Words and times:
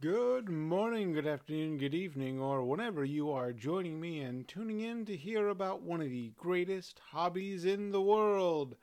Good 0.00 0.48
morning, 0.48 1.12
good 1.12 1.26
afternoon, 1.26 1.76
good 1.76 1.92
evening, 1.92 2.40
or 2.40 2.64
whenever 2.64 3.04
you 3.04 3.30
are 3.30 3.52
joining 3.52 4.00
me 4.00 4.22
and 4.22 4.48
tuning 4.48 4.80
in 4.80 5.04
to 5.04 5.14
hear 5.14 5.48
about 5.48 5.82
one 5.82 6.00
of 6.00 6.08
the 6.08 6.32
greatest 6.38 6.98
hobbies 7.10 7.66
in 7.66 7.90
the 7.90 8.00
world. 8.00 8.76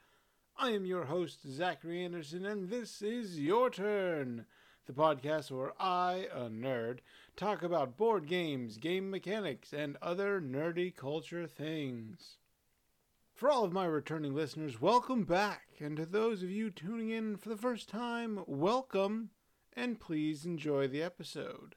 I 0.57 0.73
am 0.73 0.85
your 0.85 1.05
host, 1.05 1.39
Zachary 1.49 2.05
Anderson, 2.05 2.45
and 2.45 2.69
this 2.69 3.01
is 3.01 3.39
Your 3.39 3.71
Turn, 3.71 4.45
the 4.85 4.93
podcast 4.93 5.49
where 5.49 5.73
I, 5.81 6.27
a 6.31 6.51
nerd, 6.51 6.99
talk 7.35 7.63
about 7.63 7.97
board 7.97 8.27
games, 8.27 8.77
game 8.77 9.09
mechanics, 9.09 9.73
and 9.73 9.97
other 10.03 10.39
nerdy 10.39 10.95
culture 10.95 11.47
things. 11.47 12.37
For 13.33 13.49
all 13.49 13.63
of 13.63 13.73
my 13.73 13.87
returning 13.87 14.35
listeners, 14.35 14.79
welcome 14.79 15.23
back, 15.23 15.63
and 15.79 15.97
to 15.97 16.05
those 16.05 16.43
of 16.43 16.51
you 16.51 16.69
tuning 16.69 17.09
in 17.09 17.37
for 17.37 17.49
the 17.49 17.57
first 17.57 17.89
time, 17.89 18.43
welcome 18.45 19.31
and 19.77 19.99
please 19.99 20.43
enjoy 20.43 20.87
the 20.87 21.03
episode. 21.03 21.75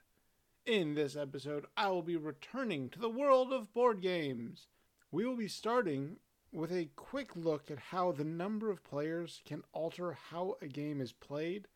In 0.65 0.95
this 0.95 1.17
episode, 1.17 1.67
I 1.77 1.91
will 1.91 2.03
be 2.03 2.17
returning 2.17 2.89
to 2.89 2.99
the 2.99 3.11
world 3.11 3.53
of 3.53 3.75
board 3.75 4.01
games. 4.01 4.69
We 5.13 5.27
will 5.27 5.37
be 5.37 5.49
starting 5.49 6.17
with 6.51 6.73
a 6.73 6.89
quick 6.97 7.37
look 7.37 7.71
at 7.71 7.79
how 7.79 8.13
the 8.13 8.25
number 8.25 8.71
of 8.71 8.83
players 8.83 9.43
can 9.45 9.63
alter 9.75 10.17
how 10.31 10.57
a 10.63 10.67
game 10.67 11.03
is 11.03 11.13
played, 11.13 11.69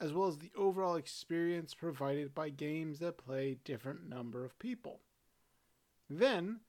as 0.00 0.14
well 0.14 0.28
as 0.28 0.38
the 0.38 0.50
overall 0.56 0.96
experience 0.96 1.74
provided 1.74 2.34
by 2.34 2.48
games 2.48 2.98
that 3.00 3.18
play 3.18 3.58
different 3.62 4.08
number 4.08 4.46
of 4.46 4.58
people. 4.58 5.02
Then, 6.08 6.60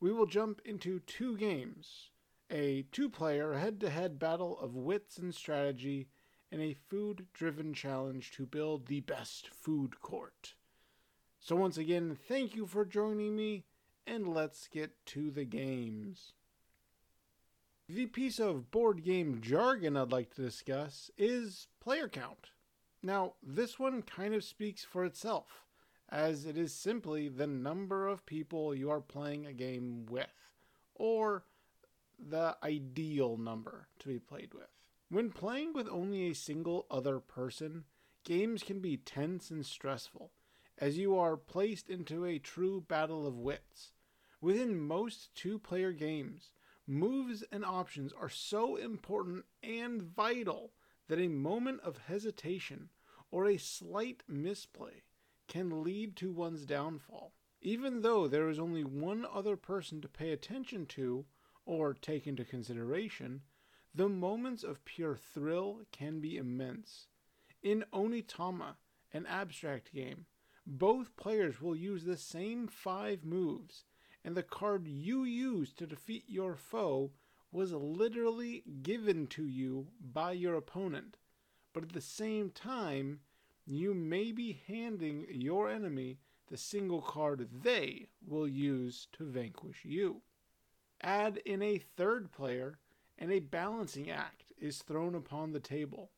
we 0.00 0.12
will 0.12 0.26
jump 0.26 0.60
into 0.64 0.98
two 0.98 1.36
games 1.36 2.10
a 2.50 2.86
two 2.90 3.08
player 3.08 3.54
head 3.54 3.78
to 3.78 3.90
head 3.90 4.18
battle 4.18 4.58
of 4.58 4.74
wits 4.74 5.18
and 5.18 5.34
strategy 5.34 6.08
in 6.50 6.60
a 6.60 6.74
food 6.74 7.26
driven 7.32 7.74
challenge 7.74 8.30
to 8.32 8.46
build 8.46 8.86
the 8.86 9.00
best 9.00 9.48
food 9.48 10.00
court. 10.00 10.54
So, 11.40 11.56
once 11.56 11.78
again, 11.78 12.16
thank 12.28 12.56
you 12.56 12.66
for 12.66 12.84
joining 12.84 13.36
me, 13.36 13.64
and 14.06 14.28
let's 14.28 14.66
get 14.68 15.04
to 15.06 15.30
the 15.30 15.44
games. 15.44 16.32
The 17.88 18.06
piece 18.06 18.38
of 18.38 18.70
board 18.70 19.02
game 19.02 19.40
jargon 19.40 19.96
I'd 19.96 20.12
like 20.12 20.34
to 20.34 20.42
discuss 20.42 21.10
is 21.16 21.68
player 21.80 22.08
count. 22.08 22.50
Now, 23.02 23.34
this 23.42 23.78
one 23.78 24.02
kind 24.02 24.34
of 24.34 24.44
speaks 24.44 24.84
for 24.84 25.04
itself, 25.04 25.64
as 26.08 26.44
it 26.44 26.58
is 26.58 26.74
simply 26.74 27.28
the 27.28 27.46
number 27.46 28.06
of 28.06 28.26
people 28.26 28.74
you 28.74 28.90
are 28.90 29.00
playing 29.00 29.46
a 29.46 29.52
game 29.52 30.06
with, 30.06 30.26
or 30.94 31.44
the 32.18 32.56
ideal 32.62 33.36
number 33.36 33.86
to 34.00 34.08
be 34.08 34.18
played 34.18 34.52
with. 34.52 34.77
When 35.10 35.30
playing 35.30 35.72
with 35.72 35.88
only 35.88 36.28
a 36.28 36.34
single 36.34 36.86
other 36.90 37.18
person, 37.18 37.84
games 38.24 38.62
can 38.62 38.80
be 38.80 38.98
tense 38.98 39.50
and 39.50 39.64
stressful, 39.64 40.32
as 40.76 40.98
you 40.98 41.16
are 41.16 41.38
placed 41.38 41.88
into 41.88 42.26
a 42.26 42.38
true 42.38 42.82
battle 42.82 43.26
of 43.26 43.38
wits. 43.38 43.92
Within 44.42 44.78
most 44.78 45.34
two 45.34 45.58
player 45.58 45.92
games, 45.92 46.52
moves 46.86 47.42
and 47.50 47.64
options 47.64 48.12
are 48.12 48.28
so 48.28 48.76
important 48.76 49.46
and 49.62 50.02
vital 50.02 50.72
that 51.08 51.18
a 51.18 51.28
moment 51.28 51.80
of 51.80 51.96
hesitation 52.06 52.90
or 53.30 53.46
a 53.46 53.56
slight 53.56 54.22
misplay 54.28 55.04
can 55.46 55.82
lead 55.82 56.16
to 56.16 56.30
one's 56.30 56.66
downfall. 56.66 57.32
Even 57.62 58.02
though 58.02 58.28
there 58.28 58.50
is 58.50 58.58
only 58.58 58.84
one 58.84 59.26
other 59.32 59.56
person 59.56 60.02
to 60.02 60.08
pay 60.08 60.32
attention 60.32 60.84
to 60.84 61.24
or 61.64 61.94
take 61.94 62.26
into 62.26 62.44
consideration, 62.44 63.40
the 63.98 64.08
moments 64.08 64.62
of 64.62 64.84
pure 64.84 65.16
thrill 65.16 65.80
can 65.90 66.20
be 66.20 66.36
immense. 66.36 67.08
In 67.64 67.84
Onitama, 67.92 68.76
an 69.12 69.26
abstract 69.26 69.92
game, 69.92 70.26
both 70.64 71.16
players 71.16 71.60
will 71.60 71.74
use 71.74 72.04
the 72.04 72.16
same 72.16 72.68
five 72.68 73.24
moves, 73.24 73.82
and 74.24 74.36
the 74.36 74.42
card 74.44 74.86
you 74.86 75.24
use 75.24 75.72
to 75.72 75.84
defeat 75.84 76.22
your 76.28 76.54
foe 76.54 77.10
was 77.50 77.72
literally 77.72 78.62
given 78.82 79.26
to 79.26 79.44
you 79.44 79.88
by 80.00 80.30
your 80.30 80.54
opponent. 80.54 81.16
But 81.72 81.82
at 81.82 81.92
the 81.92 82.00
same 82.00 82.50
time, 82.50 83.18
you 83.66 83.94
may 83.94 84.30
be 84.30 84.60
handing 84.68 85.26
your 85.28 85.68
enemy 85.68 86.18
the 86.46 86.56
single 86.56 87.02
card 87.02 87.48
they 87.64 88.06
will 88.24 88.46
use 88.46 89.08
to 89.14 89.24
vanquish 89.24 89.84
you. 89.84 90.22
Add 91.02 91.38
in 91.38 91.62
a 91.62 91.78
third 91.78 92.30
player 92.30 92.78
and 93.18 93.32
a 93.32 93.40
balancing 93.40 94.08
act 94.08 94.52
is 94.58 94.82
thrown 94.82 95.14
upon 95.14 95.52
the 95.52 95.60
table. 95.60 96.12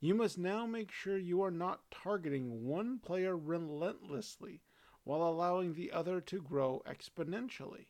You 0.00 0.14
must 0.14 0.36
now 0.36 0.66
make 0.66 0.92
sure 0.92 1.16
you 1.16 1.42
are 1.42 1.50
not 1.50 1.90
targeting 1.90 2.66
one 2.66 2.98
player 2.98 3.36
relentlessly 3.36 4.60
while 5.04 5.22
allowing 5.22 5.74
the 5.74 5.90
other 5.92 6.20
to 6.20 6.42
grow 6.42 6.82
exponentially. 6.86 7.86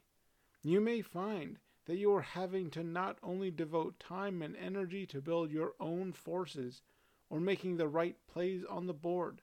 You 0.62 0.80
may 0.80 1.02
find 1.02 1.58
that 1.86 1.96
you 1.96 2.14
are 2.14 2.22
having 2.22 2.70
to 2.70 2.84
not 2.84 3.18
only 3.22 3.50
devote 3.50 3.98
time 3.98 4.42
and 4.42 4.56
energy 4.56 5.06
to 5.06 5.20
build 5.20 5.50
your 5.50 5.72
own 5.80 6.12
forces 6.12 6.82
or 7.28 7.40
making 7.40 7.76
the 7.76 7.88
right 7.88 8.16
plays 8.28 8.64
on 8.64 8.86
the 8.86 8.94
board, 8.94 9.42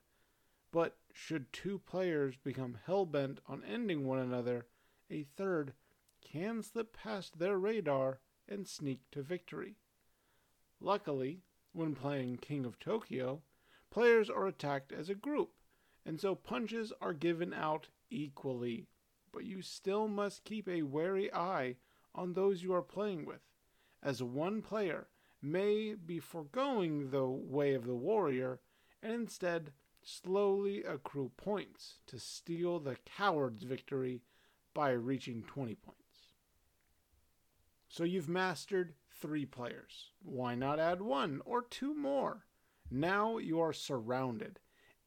but 0.71 0.97
should 1.11 1.51
two 1.51 1.79
players 1.79 2.37
become 2.37 2.77
hell 2.85 3.05
bent 3.05 3.39
on 3.47 3.63
ending 3.65 4.05
one 4.05 4.19
another, 4.19 4.67
a 5.09 5.23
third 5.23 5.73
can 6.21 6.61
slip 6.61 6.93
past 6.93 7.39
their 7.39 7.57
radar 7.57 8.19
and 8.49 8.67
sneak 8.67 8.99
to 9.11 9.21
victory. 9.21 9.75
Luckily, 10.81 11.41
when 11.73 11.95
playing 11.95 12.37
King 12.37 12.65
of 12.65 12.79
Tokyo, 12.79 13.41
players 13.91 14.29
are 14.29 14.47
attacked 14.47 14.91
as 14.91 15.09
a 15.09 15.15
group, 15.15 15.51
and 16.05 16.19
so 16.19 16.35
punches 16.35 16.91
are 17.01 17.13
given 17.13 17.53
out 17.53 17.87
equally. 18.09 18.87
But 19.31 19.45
you 19.45 19.61
still 19.61 20.07
must 20.07 20.43
keep 20.43 20.67
a 20.67 20.81
wary 20.81 21.31
eye 21.33 21.75
on 22.15 22.33
those 22.33 22.63
you 22.63 22.73
are 22.73 22.81
playing 22.81 23.25
with, 23.25 23.41
as 24.01 24.23
one 24.23 24.61
player 24.61 25.07
may 25.41 25.93
be 25.93 26.19
foregoing 26.19 27.11
the 27.11 27.25
way 27.25 27.73
of 27.73 27.85
the 27.85 27.95
warrior 27.95 28.59
and 29.01 29.13
instead 29.13 29.71
slowly 30.03 30.83
accrue 30.83 31.31
points 31.37 31.99
to 32.07 32.19
steal 32.19 32.79
the 32.79 32.97
coward's 33.05 33.63
victory 33.63 34.21
by 34.73 34.91
reaching 34.91 35.43
20 35.43 35.75
points. 35.75 35.98
So 37.89 38.03
you've 38.03 38.29
mastered 38.29 38.93
three 39.11 39.45
players. 39.45 40.11
Why 40.23 40.55
not 40.55 40.79
add 40.79 41.01
one 41.01 41.41
or 41.43 41.61
two 41.61 41.93
more? 41.93 42.45
Now 42.89 43.37
you 43.37 43.59
are 43.59 43.73
surrounded, 43.73 44.59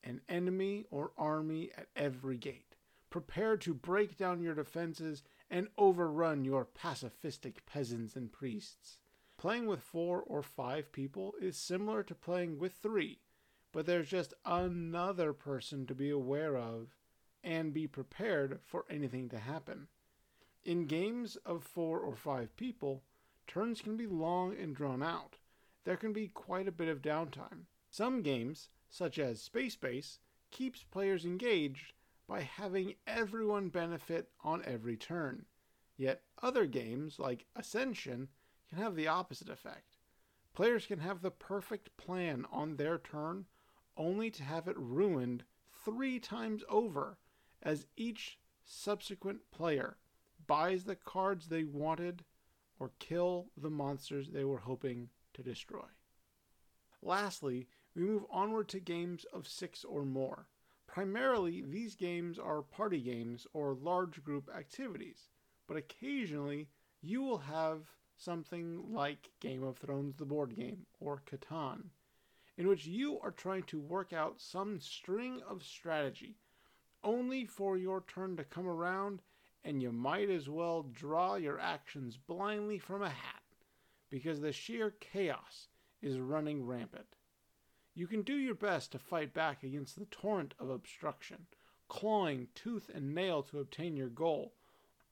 an 0.04 0.20
enemy 0.28 0.84
or 0.91 1.12
army 1.16 1.70
at 1.76 1.88
every 1.97 2.37
gate, 2.37 2.76
Prepare 3.12 3.59
to 3.59 3.75
break 3.75 4.16
down 4.16 4.41
your 4.41 4.54
defenses 4.54 5.22
and 5.50 5.69
overrun 5.76 6.47
your 6.47 6.65
pacifistic 6.65 7.56
peasants 7.66 8.16
and 8.16 8.32
priests. 8.32 8.97
Playing 9.37 9.66
with 9.66 9.82
four 9.82 10.22
or 10.22 10.43
five 10.43 10.91
people 10.93 11.34
is 11.38 11.59
similar 11.59 12.03
to 12.04 12.14
playing 12.14 12.59
with 12.59 12.72
three, 12.72 13.20
but 13.70 13.84
there's 13.84 14.09
just 14.09 14.32
another 14.47 15.34
person 15.34 15.84
to 15.88 15.94
be 15.94 16.09
aware 16.09 16.56
of 16.56 16.97
and 17.44 17.75
be 17.75 17.87
prepared 17.87 18.60
for 18.62 18.87
anything 18.88 19.28
to 19.28 19.38
happen. 19.38 19.88
In 20.65 20.87
games 20.87 21.34
of 21.45 21.65
four 21.65 21.99
or 21.99 22.15
five 22.15 22.56
people, 22.56 23.03
turns 23.49 23.83
can 23.83 23.97
be 23.97 24.06
long 24.06 24.56
and 24.56 24.77
drawn 24.77 25.03
out. 25.03 25.39
There 25.83 25.97
can 25.97 26.12
be 26.12 26.28
quite 26.28 26.69
a 26.69 26.73
bit 26.73 26.87
of 26.87 27.03
downtime. 27.03 27.67
Some 27.91 28.23
games, 28.23 28.69
such 28.89 29.19
as 29.19 29.43
Space 29.43 29.75
Base, 29.75 30.21
keeps 30.53 30.84
players 30.84 31.25
engaged 31.25 31.95
by 32.28 32.43
having 32.43 32.95
everyone 33.09 33.71
benefit 33.71 34.31
on 34.45 34.62
every 34.65 34.97
turn. 34.97 35.47
Yet 35.97 36.23
other 36.41 36.67
games, 36.67 37.19
like 37.19 37.47
Ascension, 37.56 38.29
can 38.69 38.79
have 38.79 38.94
the 38.94 39.09
opposite 39.09 39.49
effect. 39.49 39.97
Players 40.55 40.87
can 40.87 41.00
have 41.00 41.23
the 41.23 41.33
perfect 41.33 41.97
plan 41.97 42.47
on 42.53 42.77
their 42.77 42.99
turn 42.99 43.47
only 43.97 44.31
to 44.31 44.44
have 44.44 44.69
it 44.69 44.79
ruined 44.79 45.43
three 45.84 46.21
times 46.21 46.62
over, 46.69 47.19
as 47.61 47.87
each 47.97 48.38
subsequent 48.65 49.50
player 49.50 49.97
buys 50.47 50.85
the 50.85 50.97
cards 50.97 51.47
they 51.47 51.65
wanted 51.65 52.25
or 52.79 52.93
kill 52.99 53.47
the 53.56 53.71
monsters 53.71 54.31
they 54.31 54.44
were 54.44 54.59
hoping 54.59 55.09
to 55.35 55.43
destroy. 55.43 55.87
Lastly, 57.03 57.67
we 57.94 58.03
move 58.03 58.25
onward 58.31 58.69
to 58.69 58.81
games 58.81 59.25
of 59.33 59.47
six 59.47 59.85
or 59.85 60.05
more. 60.05 60.49
Primarily, 60.87 61.62
these 61.62 61.94
games 61.94 62.39
are 62.39 62.62
party 62.62 63.00
games 63.00 63.47
or 63.53 63.75
large 63.75 64.23
group 64.23 64.50
activities, 64.55 65.31
but 65.67 65.77
occasionally 65.77 66.69
you 67.00 67.23
will 67.23 67.39
have 67.39 67.91
something 68.17 68.93
like 68.93 69.31
Game 69.41 69.62
of 69.62 69.79
Thrones 69.79 70.17
the 70.17 70.25
board 70.25 70.55
game 70.55 70.87
or 71.00 71.23
Catan, 71.27 71.91
in 72.56 72.69
which 72.69 72.87
you 72.87 73.19
are 73.21 73.31
trying 73.31 73.65
to 73.65 73.81
work 73.81 74.12
out 74.12 74.41
some 74.41 74.81
string 74.81 75.41
of 75.49 75.65
strategy 75.65 76.37
only 77.05 77.44
for 77.44 77.77
your 77.77 78.03
turn 78.03 78.37
to 78.37 78.44
come 78.44 78.69
around 78.69 79.23
and 79.64 79.82
you 79.82 79.93
might 79.93 80.29
as 80.29 80.49
well 80.49 80.82
draw 80.82 81.37
your 81.37 81.61
actions 81.61 82.17
blindly 82.17 82.79
from 82.79 83.03
a 83.03 83.09
hat 83.09 83.43
because 84.11 84.41
the 84.41 84.53
sheer 84.53 84.94
chaos 85.00 85.69
is 86.00 86.19
running 86.19 86.67
rampant. 86.67 87.17
You 87.94 88.06
can 88.06 88.23
do 88.23 88.35
your 88.35 88.55
best 88.55 88.93
to 88.93 88.99
fight 88.99 89.35
back 89.35 89.62
against 89.62 89.99
the 89.99 90.06
torrent 90.06 90.55
of 90.59 90.70
obstruction, 90.70 91.47
clawing 91.88 92.49
tooth 92.55 92.91
and 92.93 93.14
nail 93.14 93.43
to 93.44 93.61
obtain 93.61 93.97
your 93.97 94.09
goal. 94.09 94.55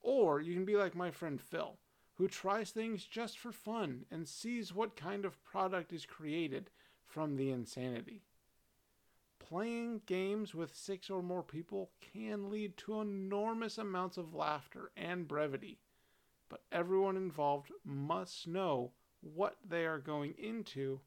Or 0.00 0.40
you 0.40 0.54
can 0.54 0.64
be 0.64 0.76
like 0.76 0.94
my 0.94 1.10
friend 1.10 1.40
Phil, 1.40 1.78
who 2.14 2.26
tries 2.26 2.70
things 2.70 3.04
just 3.04 3.38
for 3.38 3.52
fun 3.52 4.06
and 4.10 4.26
sees 4.26 4.74
what 4.74 4.96
kind 4.96 5.24
of 5.24 5.42
product 5.44 5.92
is 5.92 6.06
created 6.06 6.70
from 7.06 7.36
the 7.36 7.50
insanity. 7.50 8.22
Playing 9.50 10.02
games 10.06 10.54
with 10.54 10.76
six 10.76 11.10
or 11.10 11.24
more 11.24 11.42
people 11.42 11.90
can 12.00 12.50
lead 12.50 12.76
to 12.76 13.00
enormous 13.00 13.78
amounts 13.78 14.16
of 14.16 14.32
laughter 14.32 14.92
and 14.96 15.26
brevity, 15.26 15.80
but 16.48 16.62
everyone 16.70 17.16
involved 17.16 17.72
must 17.84 18.46
know 18.46 18.92
what 19.20 19.56
they 19.68 19.86
are 19.86 19.98
going 19.98 20.34
into 20.38 21.00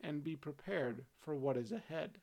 and 0.00 0.22
be 0.22 0.36
prepared 0.36 1.06
for 1.18 1.34
what 1.34 1.56
is 1.56 1.72
ahead. 1.72 2.20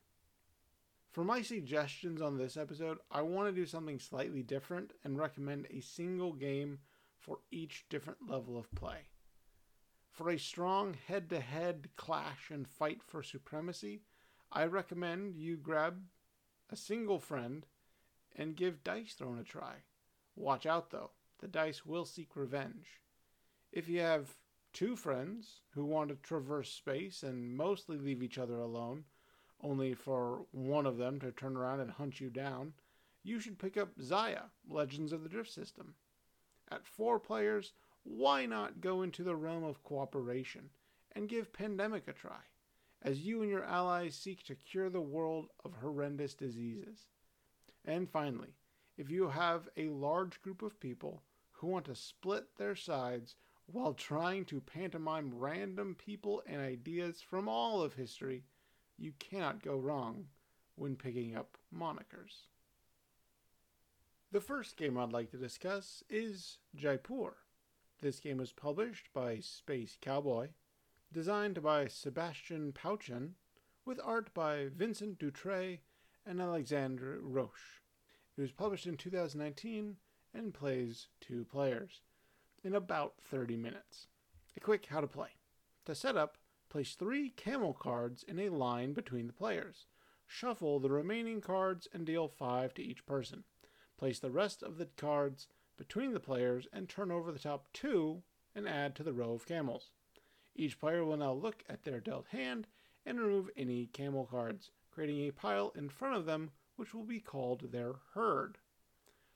For 1.12 1.25
my 1.25 1.42
suggestions 1.42 2.21
on 2.21 2.38
this 2.38 2.56
episode, 2.56 3.00
I 3.12 3.24
want 3.24 3.50
to 3.50 3.62
do 3.62 3.66
something 3.66 4.00
slightly 4.00 4.44
different 4.44 4.94
and 5.04 5.19
recommend 5.19 5.68
a 5.69 5.81
single 5.81 6.31
game 6.31 6.80
for 7.19 7.39
each 7.51 7.83
different 7.89 8.30
level 8.30 8.57
of 8.57 8.74
play. 8.75 9.10
For 10.10 10.30
a 10.30 10.39
strong 10.39 10.94
head 10.94 11.30
to 11.31 11.42
head 11.42 11.89
clash 11.98 12.50
and 12.50 12.66
fight 12.66 13.04
for 13.04 13.21
supremacy, 13.21 14.04
I 14.51 14.65
recommend 14.65 15.36
you 15.36 15.57
grab 15.57 16.01
a 16.69 16.75
single 16.75 17.19
friend 17.19 17.65
and 18.36 18.56
give 18.56 18.83
Dice 18.83 19.13
Throne 19.13 19.39
a 19.39 19.44
try. 19.44 19.75
Watch 20.36 20.65
out 20.65 20.92
though, 20.92 21.12
the 21.39 21.47
dice 21.47 21.86
will 21.86 22.06
seek 22.06 22.36
revenge. 22.36 23.01
If 23.71 23.88
you 23.88 24.01
have 24.01 24.38
two 24.74 24.95
friends 24.95 25.62
who 25.74 25.86
want 25.86 26.09
to 26.09 26.15
traverse 26.15 26.71
space 26.71 27.24
and 27.24 27.56
mostly 27.56 27.97
leave 27.97 28.21
each 28.21 28.38
other 28.38 28.59
alone, 28.59 29.06
only 29.62 29.94
for 29.94 30.45
one 30.51 30.86
of 30.86 30.97
them 30.97 31.19
to 31.21 31.31
turn 31.31 31.56
around 31.56 31.80
and 31.80 31.92
hunt 31.92 32.19
you 32.19 32.30
down, 32.30 32.74
you 33.24 33.39
should 33.39 33.57
pick 33.57 33.77
up 33.77 33.97
Xia, 33.97 34.44
Legends 34.69 35.12
of 35.12 35.24
the 35.24 35.30
Drift 35.30 35.51
System. 35.51 35.95
At 36.69 36.86
four 36.86 37.19
players, 37.19 37.74
why 38.03 38.45
not 38.45 38.81
go 38.81 39.01
into 39.01 39.24
the 39.24 39.36
realm 39.36 39.63
of 39.63 39.83
cooperation 39.83 40.69
and 41.13 41.30
give 41.30 41.53
Pandemic 41.53 42.07
a 42.07 42.13
try, 42.13 42.42
as 43.06 43.19
you 43.19 43.44
and 43.44 43.52
your 43.52 43.63
allies 43.63 44.16
seek 44.16 44.44
to 44.44 44.56
cure 44.56 44.90
the 44.90 45.00
world 45.00 45.46
of 45.63 45.75
horrendous 45.75 46.34
diseases? 46.34 47.06
And 47.86 48.10
finally, 48.10 48.56
if 48.98 49.12
you 49.12 49.30
have 49.30 49.69
a 49.78 49.90
large 49.90 50.42
group 50.42 50.63
of 50.63 50.80
people 50.80 51.22
who 51.52 51.68
want 51.68 51.86
to 51.86 51.96
split 51.96 52.46
their 52.57 52.75
sides 52.75 53.36
while 53.68 53.94
trying 53.94 54.44
to 54.46 54.60
pantomime 54.60 55.31
random 55.36 55.96
people 55.96 56.42
and 56.48 56.60
ideas 56.60 57.22
from 57.22 57.48
all 57.48 57.84
of 57.84 57.94
history, 57.94 58.44
you 58.98 59.13
cannot 59.19 59.63
go 59.63 59.78
wrong 59.78 60.25
when 60.75 60.96
picking 60.96 61.36
up 61.36 61.57
monikers. 61.74 62.48
The 64.31 64.42
first 64.42 64.78
game 64.78 64.98
I'd 64.98 65.13
like 65.13 65.30
to 65.31 65.38
discuss 65.38 66.04
is 66.10 66.57
Jaipur. 66.75 67.36
This 68.02 68.19
game 68.19 68.38
was 68.38 68.52
published 68.52 69.10
by 69.13 69.40
Space 69.40 69.98
Cowboy, 70.02 70.50
designed 71.12 71.62
by 71.62 71.88
Sebastian 71.88 72.74
Pauchon, 72.74 73.36
with 73.86 74.00
art 74.04 74.34
by 74.34 74.68
Vincent 74.75 75.19
Dutrait 75.19 75.80
and 76.25 76.42
Alexandre 76.42 77.19
Roche. 77.22 77.81
It 78.38 78.42
was 78.42 78.52
published 78.52 78.88
in 78.88 78.98
2019 78.98 79.98
and 80.34 80.54
plays 80.54 81.07
two 81.22 81.46
players 81.46 82.02
in 82.63 82.75
about 82.75 83.13
30 83.22 83.56
minutes. 83.56 84.07
A 84.57 84.60
quick 84.60 84.88
how 84.88 85.02
to 85.02 85.07
play. 85.07 85.30
To 85.86 85.96
set 85.96 86.18
up, 86.18 86.38
place 86.69 86.96
three 86.96 87.30
camel 87.30 87.74
cards 87.74 88.24
in 88.24 88.40
a 88.40 88.50
line 88.50 88.94
between 88.94 89.28
the 89.28 89.34
players. 89.34 89.86
Shuffle 90.28 90.80
the 90.80 90.90
remaining 90.90 91.40
cards 91.42 91.88
and 91.94 92.06
deal 92.06 92.28
five 92.28 92.74
to 92.74 92.84
each 92.84 93.06
person. 93.06 93.44
Place 93.98 94.19
the 94.19 94.31
rest 94.31 94.63
of 94.63 94.78
the 94.78 94.88
cards 94.98 95.48
between 95.78 96.13
the 96.13 96.19
players 96.19 96.68
and 96.74 96.90
turn 96.90 97.12
over 97.12 97.31
the 97.31 97.40
top 97.40 97.68
two 97.72 98.24
and 98.56 98.68
add 98.68 98.96
to 98.96 99.04
the 99.04 99.13
row 99.13 99.34
of 99.34 99.46
camels. 99.46 99.92
Each 100.56 100.80
player 100.80 101.04
will 101.04 101.18
now 101.18 101.34
look 101.34 101.63
at 101.68 101.84
their 101.84 102.00
dealt 102.00 102.28
hand 102.28 102.68
and 103.06 103.19
remove 103.19 103.50
any 103.57 103.88
camel 103.88 104.25
cards, 104.25 104.72
creating 104.90 105.19
a 105.19 105.31
pile 105.31 105.74
in 105.75 105.90
front 105.90 106.16
of 106.16 106.25
them 106.25 106.52
which 106.78 106.94
will 106.94 107.04
be 107.04 107.19
called 107.19 107.72
their 107.72 107.96
herd. 108.13 108.57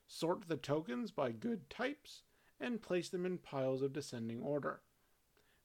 Sort 0.08 0.48
the 0.48 0.58
tokens 0.58 1.12
by 1.12 1.32
good 1.32 1.70
types 1.70 2.24
and 2.60 2.82
place 2.82 3.10
them 3.10 3.26
in 3.26 3.38
piles 3.38 3.82
of 3.82 3.94
descending 3.94 4.42
order. 4.42 4.82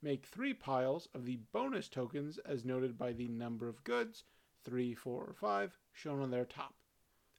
Make 0.02 0.26
three 0.26 0.54
piles 0.54 1.08
of 1.14 1.24
the 1.24 1.38
bonus 1.52 1.88
tokens 1.88 2.38
as 2.38 2.64
noted 2.64 2.98
by 2.98 3.12
the 3.12 3.28
number 3.28 3.68
of 3.68 3.84
goods, 3.84 4.24
3, 4.64 4.94
4, 4.94 5.24
or 5.24 5.32
5, 5.32 5.78
shown 5.92 6.20
on 6.20 6.30
their 6.30 6.44
top. 6.44 6.74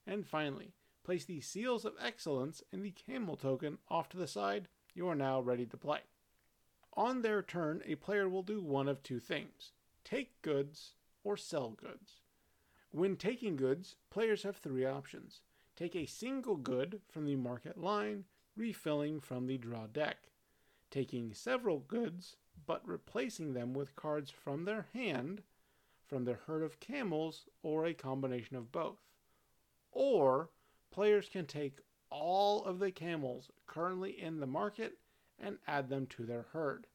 And 0.08 0.26
finally, 0.26 0.74
place 1.04 1.26
the 1.26 1.42
seals 1.42 1.86
of 1.86 1.94
excellence 2.02 2.64
and 2.72 2.84
the 2.84 2.92
camel 2.92 3.36
token 3.38 3.78
off 3.90 4.10
to 4.10 4.18
the 4.18 4.28
side. 4.28 4.68
You 4.94 5.08
are 5.10 5.16
now 5.16 5.42
ready 5.42 5.66
to 5.68 5.78
play. 5.78 6.02
On 6.97 7.21
their 7.21 7.42
turn, 7.42 7.81
a 7.86 7.95
player 7.95 8.30
will 8.30 8.44
do 8.44 8.62
one 8.62 8.88
of 8.88 9.03
two 9.03 9.19
things 9.19 9.71
take 10.03 10.42
goods 10.42 10.94
or 11.24 11.36
sell 11.36 11.71
goods. 11.71 12.21
When 12.92 13.18
taking 13.18 13.56
goods, 13.56 13.95
players 14.09 14.44
have 14.44 14.56
three 14.56 14.86
options 14.86 15.42
take 15.75 15.95
a 15.95 16.06
single 16.06 16.56
good 16.56 17.01
from 17.09 17.25
the 17.25 17.36
market 17.36 17.77
line, 17.77 18.24
refilling 18.56 19.19
from 19.19 19.47
the 19.47 19.57
draw 19.57 19.88
deck, 19.88 20.30
taking 20.89 21.33
several 21.33 21.80
goods 21.80 22.38
but 22.65 22.88
replacing 22.88 23.53
them 23.53 23.74
with 23.74 23.95
cards 23.95 24.31
from 24.31 24.63
their 24.63 24.88
hand, 24.94 25.44
from 26.07 26.24
their 26.24 26.39
herd 26.47 26.63
of 26.63 26.80
camels, 26.80 27.45
or 27.62 27.86
a 27.86 27.94
combination 27.94 28.56
of 28.56 28.71
both. 28.71 29.00
Or 29.92 30.50
players 30.92 31.30
can 31.30 31.45
take 31.45 31.80
all 32.09 32.63
of 32.63 32.80
the 32.80 32.92
camels 32.92 33.51
currently 33.68 34.19
in 34.19 34.39
the 34.39 34.47
market 34.47 34.97
and 35.40 35.58
add 35.68 35.90
them 35.90 36.08
to 36.08 36.26
their 36.26 36.48
herd, 36.54 36.88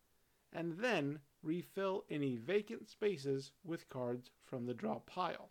and 0.53 0.79
then 0.79 1.21
refill 1.43 2.05
any 2.11 2.37
vacant 2.37 2.89
spaces 2.89 3.53
with 3.65 3.89
cards 3.89 4.31
from 4.45 4.67
the 4.67 4.75
draw 4.75 4.99
pile. 5.01 5.51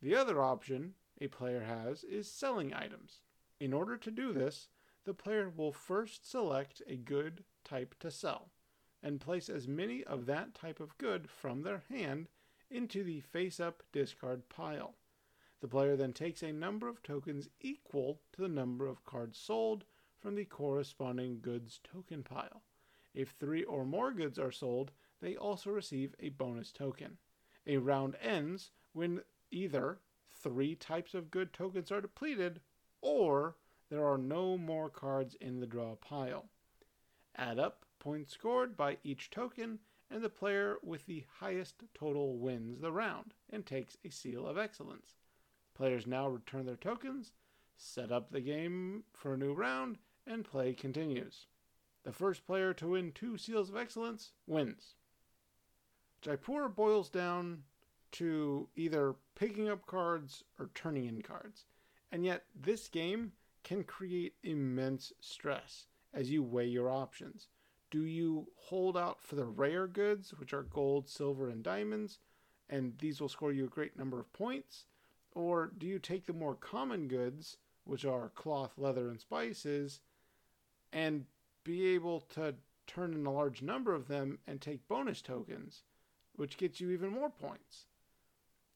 The 0.00 0.14
other 0.14 0.42
option 0.42 0.94
a 1.20 1.28
player 1.28 1.60
has 1.60 2.02
is 2.04 2.30
selling 2.30 2.74
items. 2.74 3.20
In 3.60 3.72
order 3.72 3.96
to 3.96 4.10
do 4.10 4.32
this, 4.32 4.68
the 5.04 5.14
player 5.14 5.48
will 5.48 5.72
first 5.72 6.28
select 6.28 6.82
a 6.86 6.96
good 6.96 7.44
type 7.64 7.94
to 8.00 8.10
sell 8.10 8.50
and 9.02 9.20
place 9.20 9.48
as 9.48 9.66
many 9.66 10.04
of 10.04 10.26
that 10.26 10.54
type 10.54 10.80
of 10.80 10.96
good 10.98 11.28
from 11.28 11.62
their 11.62 11.82
hand 11.88 12.28
into 12.70 13.02
the 13.02 13.20
face 13.20 13.60
up 13.60 13.82
discard 13.92 14.48
pile. 14.48 14.94
The 15.60 15.68
player 15.68 15.96
then 15.96 16.12
takes 16.12 16.42
a 16.42 16.52
number 16.52 16.88
of 16.88 17.02
tokens 17.02 17.48
equal 17.60 18.20
to 18.32 18.42
the 18.42 18.48
number 18.48 18.86
of 18.86 19.04
cards 19.04 19.38
sold 19.38 19.84
from 20.22 20.36
the 20.36 20.44
corresponding 20.44 21.40
goods 21.42 21.80
token 21.82 22.22
pile. 22.22 22.62
If 23.12 23.30
three 23.30 23.64
or 23.64 23.84
more 23.84 24.12
goods 24.12 24.38
are 24.38 24.52
sold, 24.52 24.92
they 25.20 25.36
also 25.36 25.70
receive 25.70 26.14
a 26.20 26.30
bonus 26.30 26.72
token. 26.72 27.18
A 27.66 27.76
round 27.76 28.16
ends 28.22 28.70
when 28.92 29.20
either 29.50 29.98
three 30.30 30.74
types 30.74 31.12
of 31.12 31.30
good 31.30 31.52
tokens 31.52 31.92
are 31.92 32.00
depleted 32.00 32.60
or 33.00 33.56
there 33.90 34.06
are 34.06 34.16
no 34.16 34.56
more 34.56 34.88
cards 34.88 35.36
in 35.40 35.60
the 35.60 35.66
draw 35.66 35.96
pile. 35.96 36.46
Add 37.36 37.58
up 37.58 37.84
points 37.98 38.32
scored 38.32 38.76
by 38.76 38.96
each 39.04 39.30
token, 39.30 39.78
and 40.10 40.22
the 40.22 40.28
player 40.28 40.78
with 40.82 41.06
the 41.06 41.24
highest 41.40 41.82
total 41.94 42.38
wins 42.38 42.80
the 42.80 42.92
round 42.92 43.34
and 43.50 43.66
takes 43.66 43.96
a 44.04 44.10
seal 44.10 44.46
of 44.46 44.56
excellence. 44.56 45.16
Players 45.74 46.06
now 46.06 46.28
return 46.28 46.66
their 46.66 46.76
tokens, 46.76 47.32
set 47.76 48.10
up 48.10 48.30
the 48.30 48.40
game 48.40 49.04
for 49.12 49.34
a 49.34 49.38
new 49.38 49.52
round, 49.52 49.98
and 50.26 50.44
play 50.44 50.72
continues. 50.72 51.46
The 52.04 52.12
first 52.12 52.46
player 52.46 52.74
to 52.74 52.88
win 52.88 53.12
two 53.12 53.38
seals 53.38 53.70
of 53.70 53.76
excellence 53.76 54.32
wins. 54.46 54.94
Jaipur 56.20 56.68
boils 56.68 57.08
down 57.08 57.64
to 58.12 58.68
either 58.76 59.14
picking 59.34 59.68
up 59.68 59.86
cards 59.86 60.44
or 60.58 60.70
turning 60.74 61.06
in 61.06 61.22
cards. 61.22 61.64
And 62.10 62.24
yet, 62.24 62.44
this 62.54 62.88
game 62.88 63.32
can 63.64 63.84
create 63.84 64.34
immense 64.42 65.12
stress 65.20 65.86
as 66.12 66.30
you 66.30 66.42
weigh 66.42 66.66
your 66.66 66.90
options. 66.90 67.48
Do 67.90 68.04
you 68.04 68.48
hold 68.56 68.96
out 68.96 69.22
for 69.22 69.36
the 69.36 69.44
rare 69.44 69.86
goods, 69.86 70.34
which 70.38 70.52
are 70.52 70.62
gold, 70.62 71.08
silver, 71.08 71.48
and 71.48 71.62
diamonds, 71.62 72.18
and 72.68 72.94
these 72.98 73.20
will 73.20 73.28
score 73.28 73.52
you 73.52 73.64
a 73.64 73.68
great 73.68 73.98
number 73.98 74.18
of 74.18 74.32
points? 74.32 74.86
Or 75.34 75.72
do 75.76 75.86
you 75.86 75.98
take 75.98 76.26
the 76.26 76.32
more 76.32 76.54
common 76.54 77.08
goods, 77.08 77.56
which 77.84 78.04
are 78.04 78.30
cloth, 78.30 78.72
leather, 78.76 79.08
and 79.08 79.20
spices, 79.20 80.00
and 80.92 81.24
be 81.64 81.88
able 81.88 82.20
to 82.20 82.54
turn 82.86 83.14
in 83.14 83.26
a 83.26 83.32
large 83.32 83.62
number 83.62 83.94
of 83.94 84.08
them 84.08 84.38
and 84.46 84.60
take 84.60 84.88
bonus 84.88 85.22
tokens, 85.22 85.82
which 86.34 86.56
gets 86.56 86.80
you 86.80 86.90
even 86.90 87.10
more 87.10 87.30
points? 87.30 87.86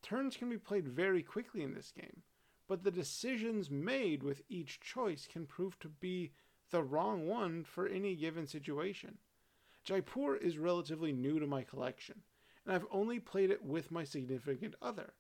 Turns 0.03 0.37
can 0.37 0.49
be 0.49 0.59
played 0.59 0.87
very 0.87 1.23
quickly 1.23 1.63
in 1.63 1.75
this 1.75 1.91
game 1.91 2.23
but 2.69 2.83
the 2.83 2.91
decisions 2.91 3.71
made 3.71 4.23
with 4.23 4.43
each 4.49 4.81
choice 4.81 5.29
can 5.31 5.47
prove 5.47 5.79
to 5.79 5.89
be 5.89 6.33
the 6.71 6.83
wrong 6.83 7.27
one 7.27 7.63
for 7.63 7.87
any 7.87 8.17
given 8.17 8.47
situation. 8.47 9.19
Jaipur 9.85 10.37
is 10.37 10.59
relatively 10.59 11.13
new 11.13 11.39
to 11.39 11.47
my 11.47 11.63
collection, 11.63 12.23
and 12.65 12.75
I've 12.75 12.87
only 12.91 13.21
played 13.21 13.51
it 13.51 13.65
with 13.65 13.93
my 13.93 14.03
significant 14.03 14.75
other. 14.83 15.13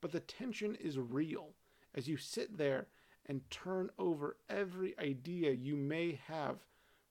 But 0.00 0.12
the 0.12 0.20
tension 0.20 0.74
is 0.76 0.98
real 0.98 1.50
as 1.94 2.08
you 2.08 2.16
sit 2.16 2.56
there 2.56 2.86
and 3.26 3.48
turn 3.50 3.90
over 3.98 4.36
every 4.48 4.98
idea 4.98 5.52
you 5.52 5.76
may 5.76 6.20
have 6.26 6.64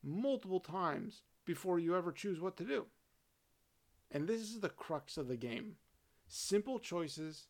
multiple 0.03 0.59
times 0.59 1.23
before 1.45 1.79
you 1.79 1.95
ever 1.95 2.11
choose 2.11 2.39
what 2.39 2.57
to 2.57 2.63
do. 2.63 2.85
And 4.11 4.27
this 4.27 4.41
is 4.41 4.59
the 4.59 4.69
crux 4.69 5.17
of 5.17 5.27
the 5.27 5.37
game 5.37 5.77
simple 6.27 6.79
choices, 6.79 7.47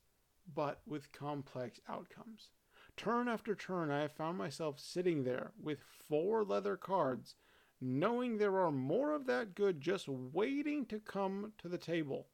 but 0.53 0.81
with 0.85 1.11
complex 1.11 1.79
outcomes. 1.87 2.49
Turn 2.97 3.27
after 3.27 3.55
turn, 3.55 3.91
I 3.91 4.01
have 4.01 4.11
found 4.11 4.37
myself 4.37 4.79
sitting 4.79 5.23
there 5.23 5.51
with 5.61 5.79
four 6.07 6.43
leather 6.43 6.75
cards, 6.75 7.35
knowing 7.79 8.37
there 8.37 8.59
are 8.59 8.71
more 8.71 9.13
of 9.13 9.25
that 9.27 9.55
good 9.55 9.79
just 9.79 10.07
waiting 10.07 10.85
to 10.87 10.99
come 10.99 11.53
to 11.59 11.67
the 11.67 11.77
table. 11.77 12.27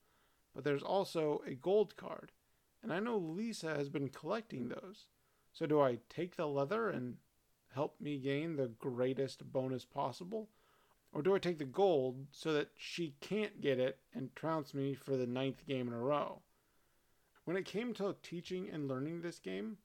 But 0.54 0.64
there's 0.64 0.84
also 0.84 1.42
a 1.46 1.54
gold 1.54 1.96
card, 1.96 2.32
and 2.82 2.92
I 2.92 3.00
know 3.00 3.18
Lisa 3.18 3.76
has 3.76 3.90
been 3.90 4.10
collecting 4.10 4.70
those. 4.70 5.06
So 5.53 5.65
do 5.65 5.82
I 5.82 6.00
take 6.10 6.36
the 6.36 6.48
leather 6.48 6.89
and 6.89 7.18
help 7.74 8.00
me 8.00 8.18
gain 8.18 8.56
the 8.56 8.68
greatest 8.68 9.51
bonus 9.51 9.86
possible? 9.86 10.50
Or 11.12 11.22
do 11.22 11.34
I 11.34 11.39
take 11.39 11.58
the 11.58 11.65
gold 11.65 12.27
so 12.32 12.53
that 12.53 12.70
she 12.77 13.15
can't 13.20 13.62
get 13.62 13.79
it 13.79 13.98
and 14.13 14.36
trounce 14.36 14.74
me 14.74 14.94
for 14.94 15.18
the 15.18 15.27
ninth 15.27 15.65
game 15.65 15.88
in 15.88 15.94
a 15.94 16.00
row? 16.00 16.41
When 17.46 17.58
it 17.58 17.65
came 17.65 17.94
to 17.96 18.15
teaching 18.22 18.70
and 18.72 18.88
learning 18.88 19.22
this 19.22 19.39
game, 19.39 19.77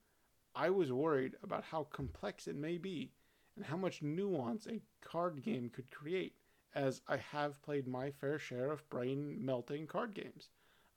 I 0.54 0.70
was 0.70 0.92
worried 0.92 1.34
about 1.42 1.64
how 1.64 1.84
complex 1.84 2.46
it 2.46 2.56
may 2.56 2.76
be 2.76 3.12
and 3.56 3.64
how 3.64 3.76
much 3.76 4.02
nuance 4.02 4.66
a 4.66 4.82
card 5.00 5.42
game 5.42 5.70
could 5.70 5.90
create, 5.90 6.34
as 6.74 7.00
I 7.08 7.16
have 7.16 7.62
played 7.62 7.86
my 7.86 8.10
fair 8.10 8.38
share 8.38 8.70
of 8.70 8.88
brain 8.90 9.38
melting 9.44 9.86
card 9.86 10.14
games. 10.14 10.50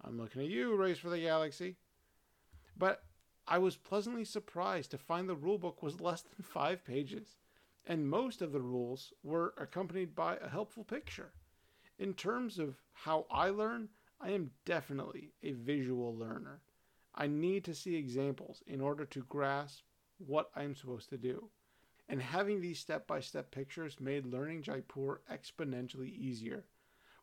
I'm 0.04 0.20
looking 0.20 0.42
at 0.42 0.50
you, 0.50 0.76
Race 0.76 1.00
for 1.00 1.10
the 1.10 1.22
Galaxy. 1.22 1.78
But 2.78 3.04
I 3.50 3.60
was 3.60 3.78
pleasantly 3.78 4.26
surprised 4.26 4.92
to 4.92 4.98
find 4.98 5.30
the 5.30 5.36
rulebook 5.36 5.82
was 5.82 6.02
less 6.02 6.22
than 6.22 6.44
five 6.44 6.84
pages, 6.84 7.38
and 7.86 8.10
most 8.10 8.42
of 8.42 8.52
the 8.52 8.62
rules 8.62 9.14
were 9.24 9.54
accompanied 9.58 10.14
by 10.14 10.36
a 10.36 10.50
helpful 10.50 10.84
picture. 10.84 11.32
In 11.98 12.14
terms 12.14 12.60
of 12.60 12.76
how 12.92 13.26
I 13.32 13.50
learn, 13.50 13.88
I 14.20 14.32
am 14.32 14.52
definitely 14.66 15.32
a 15.42 15.54
visual 15.54 16.14
learner. 16.14 16.62
I 17.16 17.28
need 17.28 17.64
to 17.66 17.74
see 17.74 17.96
examples 17.96 18.64
in 18.68 18.82
order 18.82 19.06
to 19.06 19.24
grasp 19.24 19.84
what 20.18 20.52
I'm 20.54 20.76
supposed 20.76 21.10
to 21.12 21.18
do. 21.18 21.50
And 22.10 22.22
having 22.22 22.60
these 22.60 22.80
step 22.80 23.08
by 23.08 23.22
step 23.22 23.52
pictures 23.52 24.00
made 24.00 24.26
learning 24.26 24.64
Jaipur 24.64 25.22
exponentially 25.32 26.10
easier. 26.10 26.66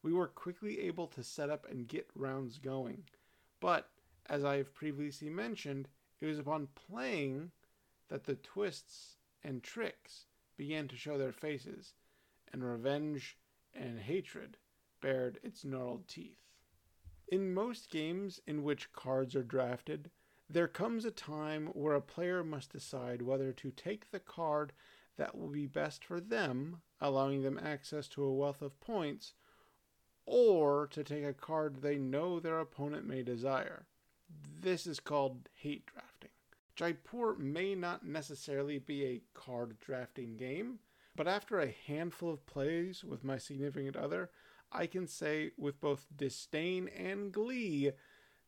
We 0.03 0.13
were 0.13 0.29
quickly 0.29 0.81
able 0.81 1.07
to 1.09 1.23
set 1.23 1.51
up 1.51 1.67
and 1.71 1.89
get 1.89 2.11
rounds 2.15 2.59
going. 2.59 3.05
But, 3.61 3.91
as 4.27 4.45
I 4.45 4.57
have 4.57 4.75
previously 4.75 5.31
mentioned, 5.31 5.89
it 6.25 6.29
was 6.29 6.39
upon 6.39 6.69
playing 6.89 7.51
that 8.09 8.25
the 8.25 8.35
twists 8.37 9.17
and 9.43 9.63
tricks 9.63 10.25
began 10.57 10.89
to 10.89 10.97
show 10.97 11.19
their 11.19 11.33
faces, 11.33 11.93
and 12.51 12.65
revenge 12.65 13.37
and 13.75 13.99
hatred 13.99 14.57
bared 15.03 15.39
its 15.43 15.67
gnarled 15.67 16.09
teeth. 16.09 16.39
In 17.29 17.53
most 17.53 17.91
games 17.91 18.41
in 18.47 18.63
which 18.63 18.93
cards 18.93 19.37
are 19.37 19.43
drafted, 19.43 20.11
there 20.49 20.69
comes 20.69 21.05
a 21.05 21.11
time 21.11 21.67
where 21.75 21.95
a 21.95 22.01
player 22.01 22.43
must 22.43 22.73
decide 22.73 23.21
whether 23.21 23.53
to 23.53 23.71
take 23.71 24.11
the 24.11 24.21
card 24.21 24.73
that 25.19 25.37
will 25.37 25.49
be 25.49 25.67
best 25.67 26.05
for 26.05 26.21
them, 26.21 26.81
allowing 27.03 27.43
them 27.43 27.61
access 27.63 28.09
to 28.09 28.25
a 28.25 28.33
wealth 28.33 28.63
of 28.63 28.81
points, 28.81 29.35
or 30.25 30.87
to 30.87 31.05
take 31.05 31.25
a 31.25 31.35
card 31.35 31.83
they 31.83 31.99
know 31.99 32.41
their 32.41 32.61
opponent 32.61 33.07
may 33.07 33.23
desire. 33.23 33.87
This 34.61 34.87
is 34.87 35.01
called 35.01 35.49
hate 35.55 35.87
drafting. 35.87 36.31
Jaipur 36.77 37.37
may 37.37 37.75
not 37.75 38.05
necessarily 38.05 38.79
be 38.79 39.05
a 39.05 39.23
card 39.33 39.79
drafting 39.79 40.37
game, 40.37 40.81
but 41.15 41.29
after 41.29 41.61
a 41.61 41.75
handful 41.87 42.31
of 42.31 42.47
plays 42.47 43.05
with 43.05 43.23
my 43.23 43.39
significant 43.39 43.97
other, 43.97 44.31
I 44.73 44.87
can 44.87 45.07
say 45.07 45.53
with 45.57 45.81
both 45.81 46.07
disdain 46.17 46.89
and 46.89 47.33
glee 47.33 47.93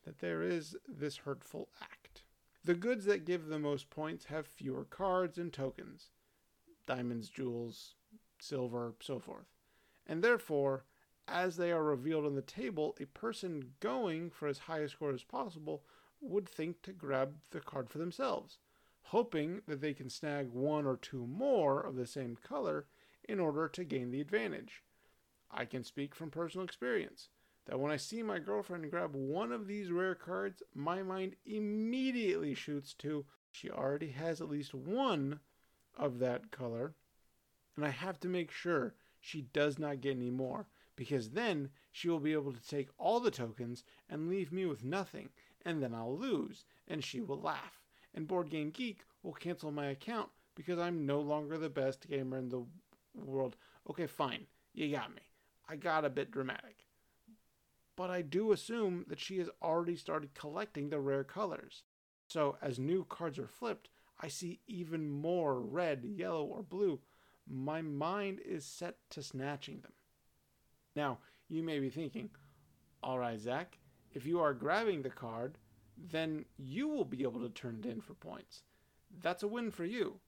that 0.04 0.18
there 0.18 0.42
is 0.42 0.76
this 0.88 1.18
hurtful 1.18 1.68
act. 1.80 2.24
The 2.64 2.74
goods 2.74 3.04
that 3.04 3.24
give 3.24 3.46
the 3.46 3.60
most 3.60 3.90
points 3.90 4.24
have 4.24 4.46
fewer 4.46 4.84
cards 4.84 5.38
and 5.38 5.52
tokens 5.52 6.10
diamonds, 6.86 7.28
jewels, 7.28 7.94
silver, 8.38 8.94
so 9.00 9.18
forth. 9.18 9.46
And 10.06 10.22
therefore, 10.22 10.84
as 11.28 11.56
they 11.56 11.72
are 11.72 11.82
revealed 11.82 12.24
on 12.24 12.34
the 12.34 12.42
table, 12.42 12.96
a 13.00 13.06
person 13.06 13.72
going 13.80 14.30
for 14.30 14.48
as 14.48 14.58
high 14.58 14.80
a 14.80 14.88
score 14.88 15.10
as 15.12 15.24
possible 15.24 15.84
would 16.20 16.48
think 16.48 16.82
to 16.82 16.92
grab 16.92 17.34
the 17.50 17.60
card 17.60 17.90
for 17.90 17.98
themselves, 17.98 18.58
hoping 19.02 19.62
that 19.66 19.80
they 19.80 19.92
can 19.92 20.08
snag 20.08 20.50
one 20.50 20.86
or 20.86 20.96
two 20.96 21.26
more 21.26 21.80
of 21.80 21.96
the 21.96 22.06
same 22.06 22.36
color 22.36 22.86
in 23.28 23.40
order 23.40 23.68
to 23.68 23.84
gain 23.84 24.10
the 24.10 24.20
advantage. 24.20 24.82
I 25.50 25.64
can 25.64 25.84
speak 25.84 26.14
from 26.14 26.30
personal 26.30 26.64
experience 26.64 27.28
that 27.66 27.80
when 27.80 27.90
I 27.90 27.96
see 27.96 28.22
my 28.22 28.38
girlfriend 28.38 28.90
grab 28.90 29.14
one 29.14 29.52
of 29.52 29.66
these 29.66 29.90
rare 29.90 30.14
cards, 30.14 30.62
my 30.74 31.02
mind 31.02 31.36
immediately 31.44 32.54
shoots 32.54 32.94
to 32.94 33.26
she 33.50 33.70
already 33.70 34.10
has 34.10 34.40
at 34.40 34.50
least 34.50 34.74
one 34.74 35.40
of 35.96 36.18
that 36.18 36.50
color, 36.50 36.94
and 37.74 37.84
I 37.84 37.88
have 37.88 38.20
to 38.20 38.28
make 38.28 38.50
sure 38.50 38.94
she 39.18 39.42
does 39.42 39.78
not 39.78 40.00
get 40.00 40.16
any 40.16 40.30
more 40.30 40.66
because 40.96 41.30
then 41.30 41.70
she 41.92 42.08
will 42.08 42.20
be 42.20 42.32
able 42.32 42.52
to 42.52 42.68
take 42.68 42.88
all 42.98 43.20
the 43.20 43.30
tokens 43.30 43.84
and 44.08 44.28
leave 44.28 44.50
me 44.50 44.66
with 44.66 44.84
nothing, 44.84 45.28
and 45.64 45.82
then 45.82 45.94
I'll 45.94 46.16
lose, 46.16 46.64
and 46.88 47.04
she 47.04 47.20
will 47.20 47.40
laugh, 47.40 47.82
and 48.14 48.26
Board 48.26 48.50
Game 48.50 48.70
Geek 48.70 49.00
will 49.22 49.32
cancel 49.32 49.70
my 49.70 49.86
account 49.86 50.30
because 50.54 50.78
I'm 50.78 51.06
no 51.06 51.20
longer 51.20 51.58
the 51.58 51.68
best 51.68 52.08
gamer 52.08 52.38
in 52.38 52.48
the 52.48 52.64
world. 53.14 53.56
Okay, 53.88 54.06
fine, 54.06 54.46
you 54.72 54.90
got 54.90 55.14
me. 55.14 55.22
I 55.68 55.76
got 55.76 56.04
a 56.04 56.10
bit 56.10 56.30
dramatic. 56.30 56.86
But 57.96 58.10
I 58.10 58.22
do 58.22 58.52
assume 58.52 59.04
that 59.08 59.20
she 59.20 59.38
has 59.38 59.48
already 59.62 59.96
started 59.96 60.34
collecting 60.34 60.90
the 60.90 61.00
rare 61.00 61.24
colors. 61.24 61.82
So 62.28 62.56
as 62.60 62.78
new 62.78 63.04
cards 63.08 63.38
are 63.38 63.46
flipped, 63.46 63.88
I 64.20 64.28
see 64.28 64.60
even 64.66 65.10
more 65.10 65.60
red, 65.60 66.04
yellow, 66.04 66.44
or 66.44 66.62
blue. 66.62 67.00
My 67.48 67.82
mind 67.82 68.40
is 68.44 68.64
set 68.64 68.96
to 69.10 69.22
snatching 69.22 69.80
them. 69.80 69.92
Now, 70.96 71.18
you 71.48 71.62
may 71.62 71.78
be 71.78 71.90
thinking, 71.90 72.30
all 73.02 73.18
right, 73.18 73.38
Zach, 73.38 73.78
if 74.12 74.26
you 74.26 74.40
are 74.40 74.54
grabbing 74.54 75.02
the 75.02 75.10
card, 75.10 75.58
then 75.96 76.46
you 76.56 76.88
will 76.88 77.04
be 77.04 77.22
able 77.22 77.40
to 77.40 77.50
turn 77.50 77.80
it 77.84 77.86
in 77.86 78.00
for 78.00 78.14
points. 78.14 78.62
That's 79.22 79.42
a 79.42 79.48
win 79.48 79.70
for 79.70 79.84
you. 79.84 80.20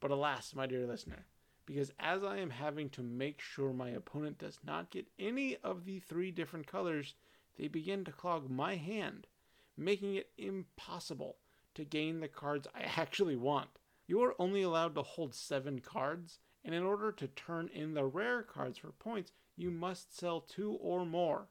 But 0.00 0.12
alas, 0.12 0.54
my 0.54 0.66
dear 0.66 0.86
listener, 0.86 1.26
because 1.66 1.92
as 1.98 2.22
I 2.22 2.38
am 2.38 2.50
having 2.50 2.90
to 2.90 3.02
make 3.02 3.40
sure 3.40 3.72
my 3.72 3.90
opponent 3.90 4.38
does 4.38 4.58
not 4.64 4.90
get 4.90 5.08
any 5.18 5.56
of 5.64 5.84
the 5.84 5.98
three 5.98 6.30
different 6.30 6.66
colors, 6.66 7.14
they 7.58 7.68
begin 7.68 8.04
to 8.04 8.12
clog 8.12 8.50
my 8.50 8.76
hand, 8.76 9.26
making 9.76 10.14
it 10.14 10.30
impossible 10.38 11.36
to 11.74 11.84
gain 11.84 12.20
the 12.20 12.28
cards 12.28 12.68
I 12.74 12.82
actually 12.96 13.36
want. 13.36 13.70
You 14.06 14.22
are 14.22 14.34
only 14.38 14.62
allowed 14.62 14.94
to 14.96 15.02
hold 15.02 15.34
seven 15.34 15.80
cards, 15.80 16.38
and 16.64 16.74
in 16.74 16.82
order 16.82 17.12
to 17.12 17.28
turn 17.28 17.68
in 17.72 17.94
the 17.94 18.04
rare 18.04 18.42
cards 18.42 18.78
for 18.78 18.92
points, 18.92 19.32
you 19.56 19.70
must 19.70 20.16
sell 20.16 20.40
two 20.40 20.72
or 20.80 21.04
more. 21.04 21.48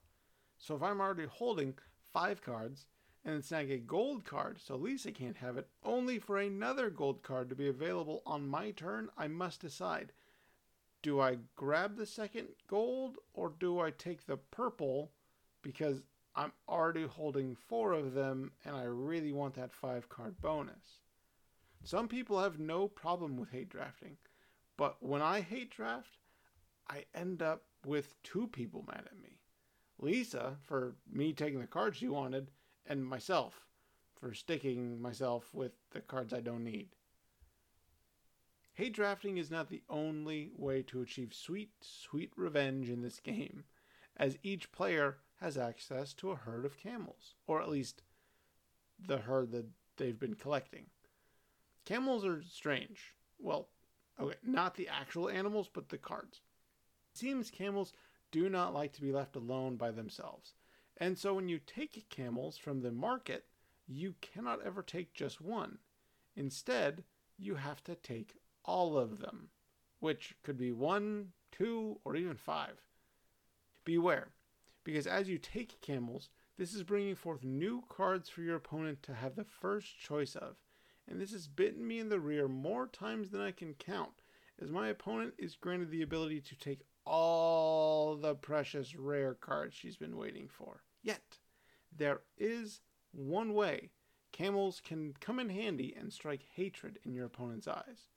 So 0.57 0.75
if 0.75 0.81
I'm 0.81 1.01
already 1.01 1.25
holding 1.25 1.75
five 2.11 2.41
cards, 2.41 2.85
and 3.25 3.35
then 3.35 3.41
snag 3.41 3.71
a 3.71 3.77
gold 3.77 4.25
card 4.25 4.59
so 4.59 4.75
Lisa 4.75 5.11
can't 5.11 5.37
have 5.37 5.57
it, 5.57 5.67
only 5.83 6.19
for 6.19 6.37
another 6.37 6.89
gold 6.89 7.23
card 7.23 7.49
to 7.49 7.55
be 7.55 7.67
available 7.67 8.21
on 8.25 8.47
my 8.47 8.71
turn, 8.71 9.09
I 9.17 9.27
must 9.27 9.61
decide. 9.61 10.11
Do 11.01 11.19
I 11.19 11.37
grab 11.55 11.95
the 11.97 12.05
second 12.05 12.49
gold 12.67 13.17
or 13.33 13.53
do 13.59 13.79
I 13.79 13.91
take 13.91 14.25
the 14.25 14.37
purple 14.37 15.11
because 15.61 16.01
I'm 16.35 16.51
already 16.67 17.05
holding 17.05 17.55
four 17.55 17.93
of 17.93 18.13
them 18.13 18.51
and 18.65 18.75
I 18.75 18.83
really 18.83 19.31
want 19.31 19.53
that 19.55 19.73
five 19.73 20.09
card 20.09 20.41
bonus? 20.41 20.99
Some 21.83 22.07
people 22.07 22.41
have 22.41 22.59
no 22.59 22.87
problem 22.87 23.37
with 23.37 23.51
hate 23.51 23.69
drafting, 23.69 24.17
but 24.77 24.97
when 25.01 25.21
I 25.21 25.41
hate 25.41 25.71
draft, 25.71 26.17
I 26.89 27.05
end 27.13 27.41
up 27.41 27.63
with 27.85 28.21
two 28.23 28.47
people 28.47 28.85
mad 28.87 29.03
at 29.05 29.21
me. 29.21 29.39
Lisa, 29.99 30.57
for 30.61 30.95
me 31.11 31.33
taking 31.33 31.59
the 31.59 31.67
cards 31.67 31.97
she 31.97 32.07
wanted, 32.07 32.51
and 32.85 33.05
myself 33.05 33.65
for 34.23 34.33
sticking 34.33 35.01
myself 35.01 35.53
with 35.53 35.73
the 35.91 35.99
cards 35.99 36.33
I 36.33 36.39
don't 36.39 36.63
need. 36.63 36.89
Hate 38.73 38.93
drafting 38.93 39.37
is 39.37 39.51
not 39.51 39.69
the 39.69 39.83
only 39.89 40.49
way 40.57 40.81
to 40.83 41.01
achieve 41.01 41.33
sweet, 41.33 41.71
sweet 41.81 42.31
revenge 42.35 42.89
in 42.89 43.01
this 43.01 43.19
game, 43.19 43.65
as 44.17 44.37
each 44.41 44.71
player 44.71 45.17
has 45.41 45.57
access 45.57 46.13
to 46.13 46.31
a 46.31 46.35
herd 46.35 46.65
of 46.65 46.79
camels, 46.79 47.35
or 47.45 47.61
at 47.61 47.69
least 47.69 48.01
the 48.97 49.17
herd 49.17 49.51
that 49.51 49.67
they've 49.97 50.19
been 50.19 50.35
collecting. 50.35 50.85
Camels 51.85 52.25
are 52.25 52.41
strange. 52.41 53.15
Well, 53.37 53.67
okay, 54.19 54.37
not 54.43 54.75
the 54.75 54.87
actual 54.87 55.29
animals, 55.29 55.69
but 55.71 55.89
the 55.89 55.97
cards. 55.97 56.41
It 57.13 57.17
seems 57.17 57.49
camels 57.51 57.93
do 58.31 58.49
not 58.49 58.73
like 58.73 58.93
to 58.93 59.01
be 59.01 59.11
left 59.11 59.35
alone 59.35 59.75
by 59.75 59.91
themselves, 59.91 60.53
And 60.97 61.17
so 61.17 61.33
when 61.33 61.49
you 61.49 61.59
take 61.59 62.09
camels 62.09 62.57
from 62.57 62.81
the 62.81 62.91
market, 62.91 63.45
you 63.87 64.15
cannot 64.21 64.63
ever 64.65 64.81
take 64.81 65.13
just 65.13 65.41
one. 65.41 65.79
Instead, 66.35 67.03
you 67.37 67.55
have 67.55 67.83
to 67.83 67.95
take 67.95 68.35
all 68.65 68.97
of 68.97 69.19
them, 69.19 69.49
which 69.99 70.35
could 70.43 70.57
be 70.57 70.71
one, 70.71 71.33
two, 71.51 71.99
or 72.05 72.15
even 72.15 72.35
five. 72.35 72.81
Beware, 73.83 74.29
because 74.83 75.05
as 75.05 75.29
you 75.29 75.37
take 75.37 75.81
camels, 75.81 76.29
this 76.57 76.73
is 76.73 76.83
bringing 76.83 77.15
forth 77.15 77.43
new 77.43 77.83
cards 77.89 78.29
for 78.29 78.41
your 78.41 78.55
opponent 78.55 79.03
to 79.03 79.13
have 79.13 79.35
the 79.35 79.43
first 79.43 79.99
choice 79.99 80.35
of, 80.35 80.62
and 81.07 81.19
this 81.19 81.31
has 81.31 81.47
bitten 81.47 81.87
me 81.87 81.99
in 81.99 82.09
the 82.09 82.19
rear 82.19 82.47
more 82.47 82.87
times 82.87 83.29
than 83.29 83.41
I 83.41 83.51
can 83.51 83.73
count, 83.73 84.23
as 84.61 84.71
my 84.71 84.87
opponent 84.87 85.33
is 85.37 85.55
granted 85.55 85.91
the 85.91 86.01
ability 86.01 86.41
to 86.41 86.55
take 86.55 86.81
all 87.05 88.15
the 88.15 88.35
precious 88.35 88.95
rare 88.95 89.33
cards 89.33 89.75
she's 89.75 89.97
been 89.97 90.17
waiting 90.17 90.47
for. 90.47 90.83
Yet, 91.01 91.37
there 91.95 92.21
is 92.37 92.81
one 93.11 93.53
way 93.53 93.91
camels 94.31 94.81
can 94.83 95.13
come 95.19 95.39
in 95.39 95.49
handy 95.49 95.93
and 95.97 96.11
strike 96.11 96.43
hatred 96.55 96.99
in 97.03 97.13
your 97.13 97.25
opponent's 97.25 97.67
eyes. 97.67 98.09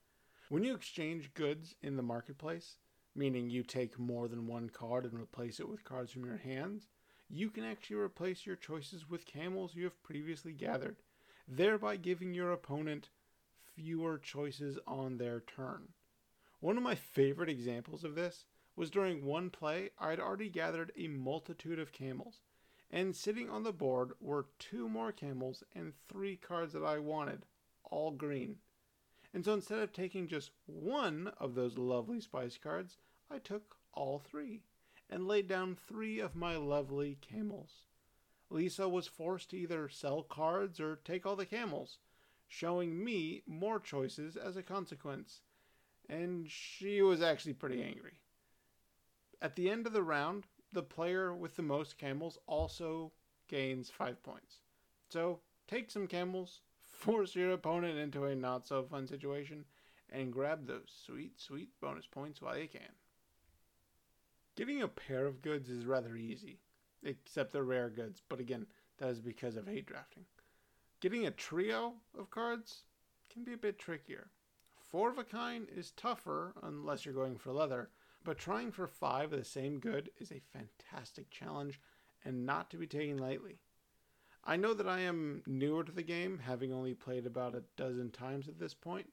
When 0.48 0.62
you 0.62 0.74
exchange 0.74 1.34
goods 1.34 1.74
in 1.82 1.96
the 1.96 2.02
marketplace, 2.02 2.78
meaning 3.14 3.50
you 3.50 3.62
take 3.62 3.98
more 3.98 4.28
than 4.28 4.46
one 4.46 4.70
card 4.70 5.04
and 5.04 5.20
replace 5.20 5.58
it 5.60 5.68
with 5.68 5.84
cards 5.84 6.12
from 6.12 6.24
your 6.24 6.36
hands, 6.36 6.88
you 7.28 7.50
can 7.50 7.64
actually 7.64 7.96
replace 7.96 8.46
your 8.46 8.56
choices 8.56 9.08
with 9.08 9.26
camels 9.26 9.74
you 9.74 9.84
have 9.84 10.02
previously 10.02 10.52
gathered, 10.52 10.96
thereby 11.48 11.96
giving 11.96 12.34
your 12.34 12.52
opponent 12.52 13.08
fewer 13.74 14.18
choices 14.18 14.78
on 14.86 15.18
their 15.18 15.40
turn. 15.40 15.88
One 16.60 16.76
of 16.76 16.82
my 16.82 16.94
favorite 16.94 17.50
examples 17.50 18.04
of 18.04 18.14
this 18.14 18.44
was 18.74 18.90
during 18.90 19.24
one 19.24 19.50
play, 19.50 19.90
I 19.98 20.10
had 20.10 20.20
already 20.20 20.48
gathered 20.48 20.92
a 20.96 21.08
multitude 21.08 21.78
of 21.78 21.92
camels, 21.92 22.40
and 22.90 23.16
sitting 23.16 23.48
on 23.48 23.62
the 23.62 23.72
board 23.72 24.12
were 24.20 24.46
two 24.58 24.88
more 24.88 25.12
camels 25.12 25.62
and 25.74 25.92
three 26.08 26.36
cards 26.36 26.72
that 26.72 26.84
I 26.84 26.98
wanted, 26.98 27.46
all 27.84 28.10
green. 28.10 28.56
And 29.32 29.44
so 29.44 29.54
instead 29.54 29.80
of 29.80 29.92
taking 29.92 30.28
just 30.28 30.50
one 30.66 31.32
of 31.38 31.54
those 31.54 31.78
lovely 31.78 32.20
spice 32.20 32.58
cards, 32.58 32.96
I 33.30 33.38
took 33.38 33.76
all 33.92 34.18
three 34.18 34.62
and 35.10 35.26
laid 35.26 35.48
down 35.48 35.76
three 35.76 36.20
of 36.20 36.34
my 36.36 36.56
lovely 36.56 37.18
camels. 37.20 37.86
Lisa 38.48 38.88
was 38.88 39.06
forced 39.06 39.50
to 39.50 39.56
either 39.56 39.88
sell 39.88 40.22
cards 40.22 40.78
or 40.78 40.96
take 40.96 41.26
all 41.26 41.36
the 41.36 41.46
camels, 41.46 41.98
showing 42.46 43.02
me 43.04 43.42
more 43.46 43.80
choices 43.80 44.36
as 44.36 44.56
a 44.56 44.62
consequence, 44.62 45.40
and 46.08 46.48
she 46.50 47.02
was 47.02 47.20
actually 47.20 47.54
pretty 47.54 47.82
angry. 47.82 48.20
At 49.42 49.56
the 49.56 49.68
end 49.68 49.86
of 49.86 49.92
the 49.92 50.02
round, 50.02 50.46
the 50.72 50.82
player 50.82 51.34
with 51.34 51.56
the 51.56 51.62
most 51.62 51.98
camels 51.98 52.38
also 52.46 53.12
gains 53.48 53.90
five 53.90 54.22
points. 54.22 54.60
So 55.08 55.40
take 55.66 55.90
some 55.90 56.06
camels, 56.06 56.60
force 56.80 57.34
your 57.34 57.52
opponent 57.52 57.98
into 57.98 58.24
a 58.24 58.34
not 58.34 58.66
so 58.66 58.84
fun 58.84 59.06
situation, 59.06 59.64
and 60.10 60.32
grab 60.32 60.66
those 60.66 60.92
sweet, 61.04 61.40
sweet 61.40 61.70
bonus 61.80 62.06
points 62.06 62.40
while 62.40 62.56
you 62.56 62.68
can. 62.68 62.92
Getting 64.54 64.82
a 64.82 64.88
pair 64.88 65.26
of 65.26 65.42
goods 65.42 65.68
is 65.68 65.84
rather 65.84 66.16
easy, 66.16 66.60
except 67.06 67.52
they're 67.52 67.64
rare 67.64 67.88
goods, 67.90 68.22
but 68.28 68.40
again, 68.40 68.66
that 68.98 69.08
is 69.08 69.20
because 69.20 69.56
of 69.56 69.66
hate 69.66 69.86
drafting. 69.86 70.25
Getting 71.00 71.26
a 71.26 71.30
trio 71.30 71.94
of 72.18 72.30
cards 72.30 72.82
can 73.32 73.44
be 73.44 73.52
a 73.52 73.58
bit 73.58 73.78
trickier. 73.78 74.30
Four 74.76 75.10
of 75.10 75.18
a 75.18 75.25
kind 75.25 75.68
is 75.75 75.90
tougher 75.92 76.54
unless 76.62 77.04
you're 77.04 77.14
going 77.14 77.36
for 77.36 77.52
leather, 77.52 77.90
but 78.25 78.38
trying 78.38 78.72
for 78.72 78.86
five 78.86 79.32
of 79.32 79.38
the 79.38 79.44
same 79.44 79.78
good 79.78 80.10
is 80.18 80.32
a 80.32 80.40
fantastic 80.52 81.30
challenge 81.30 81.80
and 82.25 82.46
not 82.46 82.70
to 82.70 82.76
be 82.76 82.86
taken 82.86 83.18
lightly. 83.18 83.58
I 84.44 84.56
know 84.56 84.75
that 84.75 84.88
I 84.88 85.00
am 85.00 85.42
newer 85.46 85.84
to 85.84 85.92
the 85.92 86.02
game, 86.02 86.38
having 86.38 86.72
only 86.72 86.94
played 86.94 87.26
about 87.26 87.54
a 87.54 87.64
dozen 87.76 88.10
times 88.10 88.48
at 88.48 88.58
this 88.58 88.75
point, 88.75 89.10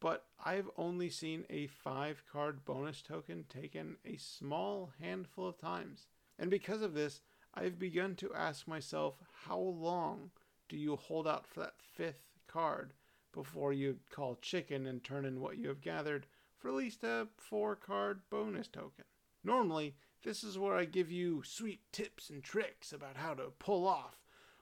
but 0.00 0.24
I've 0.42 0.70
only 0.76 1.10
seen 1.10 1.44
a 1.50 1.66
five 1.66 2.22
card 2.30 2.64
bonus 2.64 3.02
token 3.02 3.44
taken 3.48 3.96
a 4.04 4.16
small 4.16 4.92
handful 5.00 5.46
of 5.46 5.58
times. 5.58 6.06
And 6.38 6.50
because 6.50 6.82
of 6.82 6.94
this, 6.94 7.20
I've 7.54 7.78
begun 7.78 8.14
to 8.16 8.34
ask 8.34 8.68
myself 8.68 9.16
how 9.46 9.58
long 9.58 10.30
do 10.68 10.76
you 10.76 10.96
hold 10.96 11.26
out 11.26 11.46
for 11.46 11.60
that 11.60 11.74
fifth 11.80 12.22
card 12.46 12.92
before 13.32 13.72
you 13.72 13.98
call 14.10 14.36
chicken 14.40 14.86
and 14.86 15.02
turn 15.02 15.24
in 15.24 15.40
what 15.40 15.58
you 15.58 15.68
have 15.68 15.80
gathered 15.80 16.26
for 16.56 16.68
at 16.68 16.74
least 16.74 17.04
a 17.04 17.28
four 17.36 17.74
card 17.74 18.20
bonus 18.30 18.68
token? 18.68 19.04
Normally, 19.42 19.96
this 20.22 20.44
is 20.44 20.58
where 20.58 20.74
I 20.74 20.84
give 20.84 21.10
you 21.10 21.42
sweet 21.44 21.80
tips 21.92 22.30
and 22.30 22.42
tricks 22.42 22.92
about 22.92 23.16
how 23.16 23.34
to 23.34 23.52
pull 23.58 23.86
off 23.86 24.16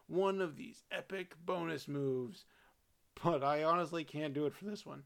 one 0.07 0.41
of 0.41 0.57
these 0.57 0.85
epic 0.91 1.35
bonus 1.45 1.89
moves, 1.89 2.45
but 3.23 3.43
I 3.43 3.65
honestly 3.65 4.05
can't 4.05 4.35
do 4.35 4.47
it 4.47 4.55
for 4.55 4.65
this 4.65 4.87
one. 4.87 5.03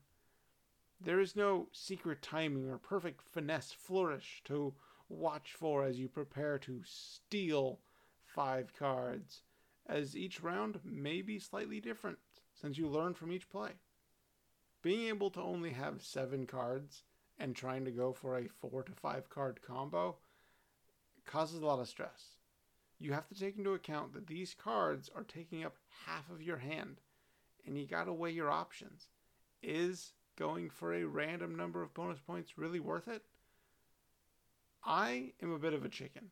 There 1.00 1.20
is 1.20 1.35
no 1.35 1.68
secret 1.72 2.20
timing 2.20 2.68
or 2.68 2.76
perfect 2.76 3.22
finesse 3.22 3.72
flourish 3.72 4.42
to 4.44 4.74
watch 5.11 5.55
for 5.59 5.85
as 5.85 5.99
you 5.99 6.09
prepare 6.09 6.59
to 6.61 6.81
steal 6.85 7.81
five 8.25 8.73
cards, 8.79 9.42
as 9.87 10.16
each 10.16 10.42
round 10.42 10.81
may 10.85 11.20
be 11.20 11.38
slightly 11.38 11.81
different 11.81 12.18
since 12.55 12.79
you 12.79 12.88
learn 12.88 13.14
from 13.14 13.33
each 13.33 13.51
play. 13.51 13.73
Being 14.83 15.09
able 15.09 15.31
to 15.31 15.40
only 15.40 15.70
have 15.70 16.03
seven 16.03 16.46
cards 16.46 17.03
and 17.38 17.55
trying 17.55 17.85
to 17.85 17.90
go 17.90 18.12
for 18.12 18.38
a 18.38 18.49
four 18.49 18.83
to 18.83 18.92
five 18.92 19.29
card 19.29 19.61
combo 19.61 20.16
causes 21.27 21.61
a 21.61 21.66
lot 21.66 21.81
of 21.81 21.88
stress 21.88 22.37
you 23.01 23.14
have 23.14 23.27
to 23.29 23.35
take 23.35 23.57
into 23.57 23.73
account 23.73 24.12
that 24.12 24.27
these 24.27 24.55
cards 24.55 25.11
are 25.16 25.25
taking 25.25 25.64
up 25.64 25.77
half 26.07 26.31
of 26.31 26.42
your 26.42 26.59
hand, 26.59 27.01
and 27.66 27.77
you 27.77 27.87
got 27.87 28.05
to 28.05 28.12
weigh 28.12 28.31
your 28.31 28.51
options. 28.51 29.09
Is 29.62 30.12
going 30.37 30.68
for 30.68 30.92
a 30.92 31.05
random 31.05 31.57
number 31.57 31.83
of 31.83 31.94
bonus 31.94 32.20
points 32.20 32.59
really 32.59 32.79
worth 32.79 33.09
it? 33.09 33.23
I 34.85 35.33
am 35.43 35.53
a 35.53 35.59
bit 35.59 35.75
of 35.75 35.85
a 35.85 35.88
chicken, 35.88 36.31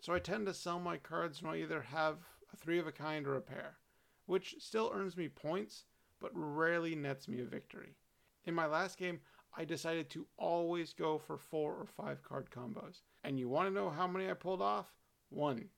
so 0.00 0.14
I 0.14 0.18
tend 0.18 0.46
to 0.46 0.54
sell 0.54 0.78
my 0.78 0.96
cards 0.96 1.42
when 1.42 1.52
I 1.52 1.62
either 1.62 1.82
have 1.82 2.18
a 2.52 2.56
three 2.56 2.78
of 2.78 2.86
a 2.86 2.92
kind 2.92 3.26
or 3.26 3.36
a 3.36 3.40
pair, 3.40 3.78
which 4.26 4.56
still 4.58 4.92
earns 4.94 5.16
me 5.16 5.28
points, 5.28 5.84
but 6.20 6.30
rarely 6.32 6.94
nets 6.94 7.28
me 7.28 7.40
a 7.40 7.44
victory. 7.44 7.96
In 8.44 8.54
my 8.54 8.66
last 8.66 8.98
game, 8.98 9.20
I 9.56 9.64
decided 9.64 10.08
to 10.10 10.26
always 10.36 10.92
go 10.92 11.18
for 11.18 11.36
four 11.36 11.74
or 11.74 11.86
five 11.86 12.22
card 12.22 12.48
combos. 12.50 13.02
And 13.24 13.38
you 13.38 13.48
want 13.48 13.68
to 13.68 13.74
know 13.74 13.90
how 13.90 14.06
many 14.06 14.30
I 14.30 14.34
pulled 14.34 14.62
off? 14.62 14.94
One. 15.30 15.68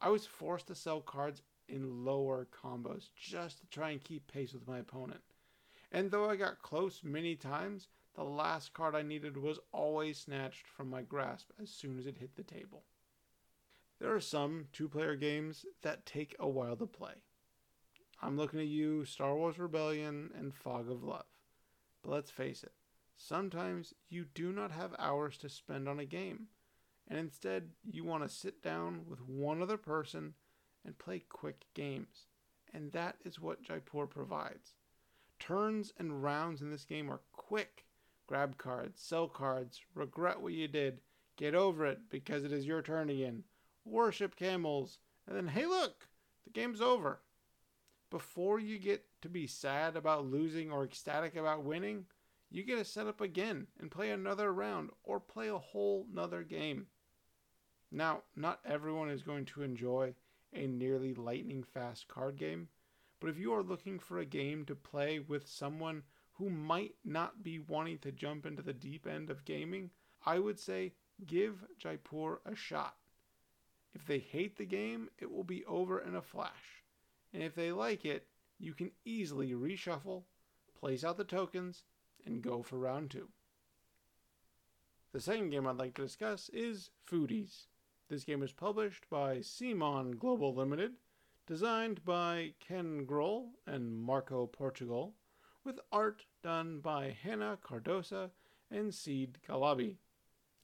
I 0.00 0.08
was 0.08 0.26
forced 0.26 0.66
to 0.66 0.74
sell 0.74 1.00
cards 1.00 1.42
in 1.68 2.04
lower 2.04 2.48
combos 2.52 3.10
just 3.14 3.60
to 3.60 3.66
try 3.68 3.90
and 3.90 4.02
keep 4.02 4.26
pace 4.26 4.52
with 4.52 4.66
my 4.66 4.78
opponent. 4.78 5.20
And 5.92 6.10
though 6.10 6.28
I 6.28 6.36
got 6.36 6.62
close 6.62 7.04
many 7.04 7.36
times, 7.36 7.86
the 8.14 8.24
last 8.24 8.74
card 8.74 8.94
I 8.94 9.02
needed 9.02 9.36
was 9.36 9.58
always 9.72 10.18
snatched 10.18 10.66
from 10.66 10.90
my 10.90 11.02
grasp 11.02 11.50
as 11.60 11.70
soon 11.70 11.98
as 11.98 12.06
it 12.06 12.18
hit 12.18 12.36
the 12.36 12.42
table. 12.42 12.84
There 14.00 14.14
are 14.14 14.20
some 14.20 14.66
two 14.72 14.88
player 14.88 15.16
games 15.16 15.64
that 15.82 16.06
take 16.06 16.34
a 16.38 16.48
while 16.48 16.76
to 16.76 16.86
play. 16.86 17.22
I'm 18.20 18.36
looking 18.36 18.60
at 18.60 18.66
you, 18.66 19.04
Star 19.04 19.34
Wars 19.34 19.58
Rebellion 19.58 20.30
and 20.36 20.54
Fog 20.54 20.90
of 20.90 21.02
Love. 21.02 21.24
But 22.02 22.10
let's 22.12 22.30
face 22.30 22.62
it, 22.62 22.72
sometimes 23.16 23.94
you 24.08 24.26
do 24.34 24.52
not 24.52 24.72
have 24.72 24.94
hours 24.98 25.38
to 25.38 25.48
spend 25.48 25.88
on 25.88 26.00
a 26.00 26.04
game 26.04 26.48
and 27.08 27.18
instead 27.18 27.70
you 27.84 28.04
want 28.04 28.22
to 28.22 28.28
sit 28.28 28.62
down 28.62 29.02
with 29.08 29.20
one 29.20 29.60
other 29.60 29.76
person 29.76 30.34
and 30.84 30.98
play 30.98 31.22
quick 31.28 31.66
games. 31.74 32.26
And 32.72 32.92
that 32.92 33.16
is 33.24 33.40
what 33.40 33.62
Jaipur 33.62 34.06
provides. 34.06 34.74
Turns 35.38 35.92
and 35.98 36.22
rounds 36.22 36.62
in 36.62 36.70
this 36.70 36.84
game 36.84 37.10
are 37.10 37.20
quick. 37.32 37.84
Grab 38.32 38.56
cards, 38.56 39.02
sell 39.02 39.28
cards, 39.28 39.82
regret 39.94 40.40
what 40.40 40.54
you 40.54 40.66
did, 40.66 41.02
get 41.36 41.54
over 41.54 41.84
it 41.84 41.98
because 42.08 42.44
it 42.44 42.50
is 42.50 42.66
your 42.66 42.80
turn 42.80 43.10
again, 43.10 43.44
worship 43.84 44.36
camels, 44.36 44.96
and 45.26 45.36
then 45.36 45.48
hey 45.48 45.66
look, 45.66 46.08
the 46.44 46.50
game's 46.50 46.80
over. 46.80 47.20
Before 48.08 48.58
you 48.58 48.78
get 48.78 49.04
to 49.20 49.28
be 49.28 49.46
sad 49.46 49.96
about 49.96 50.24
losing 50.24 50.72
or 50.72 50.82
ecstatic 50.82 51.36
about 51.36 51.64
winning, 51.64 52.06
you 52.50 52.62
get 52.62 52.78
to 52.78 52.86
set 52.86 53.06
up 53.06 53.20
again 53.20 53.66
and 53.78 53.90
play 53.90 54.10
another 54.10 54.50
round 54.50 54.88
or 55.04 55.20
play 55.20 55.48
a 55.48 55.58
whole 55.58 56.06
nother 56.10 56.42
game. 56.42 56.86
Now, 57.90 58.22
not 58.34 58.60
everyone 58.64 59.10
is 59.10 59.22
going 59.22 59.44
to 59.44 59.62
enjoy 59.62 60.14
a 60.54 60.66
nearly 60.66 61.12
lightning 61.12 61.64
fast 61.64 62.08
card 62.08 62.38
game, 62.38 62.68
but 63.20 63.28
if 63.28 63.36
you 63.36 63.52
are 63.52 63.62
looking 63.62 63.98
for 63.98 64.20
a 64.20 64.24
game 64.24 64.64
to 64.64 64.74
play 64.74 65.18
with 65.18 65.46
someone 65.46 66.04
who 66.42 66.50
might 66.50 66.96
not 67.04 67.44
be 67.44 67.60
wanting 67.60 67.98
to 67.98 68.10
jump 68.10 68.44
into 68.44 68.62
the 68.62 68.72
deep 68.72 69.06
end 69.06 69.30
of 69.30 69.44
gaming, 69.44 69.88
I 70.26 70.40
would 70.40 70.58
say 70.58 70.92
give 71.24 71.64
Jaipur 71.78 72.40
a 72.44 72.56
shot. 72.56 72.96
If 73.94 74.06
they 74.06 74.18
hate 74.18 74.56
the 74.56 74.64
game, 74.64 75.08
it 75.20 75.30
will 75.30 75.44
be 75.44 75.64
over 75.66 76.00
in 76.00 76.16
a 76.16 76.20
flash. 76.22 76.82
And 77.32 77.44
if 77.44 77.54
they 77.54 77.70
like 77.70 78.04
it, 78.04 78.26
you 78.58 78.74
can 78.74 78.90
easily 79.04 79.52
reshuffle, 79.52 80.24
place 80.80 81.04
out 81.04 81.16
the 81.16 81.22
tokens, 81.22 81.84
and 82.26 82.42
go 82.42 82.60
for 82.60 82.76
round 82.76 83.12
two. 83.12 83.28
The 85.12 85.20
second 85.20 85.50
game 85.50 85.68
I'd 85.68 85.76
like 85.76 85.94
to 85.94 86.02
discuss 86.02 86.48
is 86.48 86.90
Foodies. 87.08 87.66
This 88.08 88.24
game 88.24 88.40
was 88.40 88.52
published 88.52 89.08
by 89.08 89.36
CMON 89.36 90.18
Global 90.18 90.52
Limited, 90.52 90.94
designed 91.46 92.04
by 92.04 92.54
Ken 92.58 93.06
Gruhl 93.06 93.50
and 93.64 93.96
Marco 93.96 94.46
Portugal, 94.46 95.14
with 95.64 95.78
art 95.92 96.24
done 96.42 96.80
by 96.80 97.16
Hannah 97.22 97.58
Cardoso 97.62 98.30
and 98.70 98.92
Saeed 98.92 99.38
Jalabi. 99.48 99.96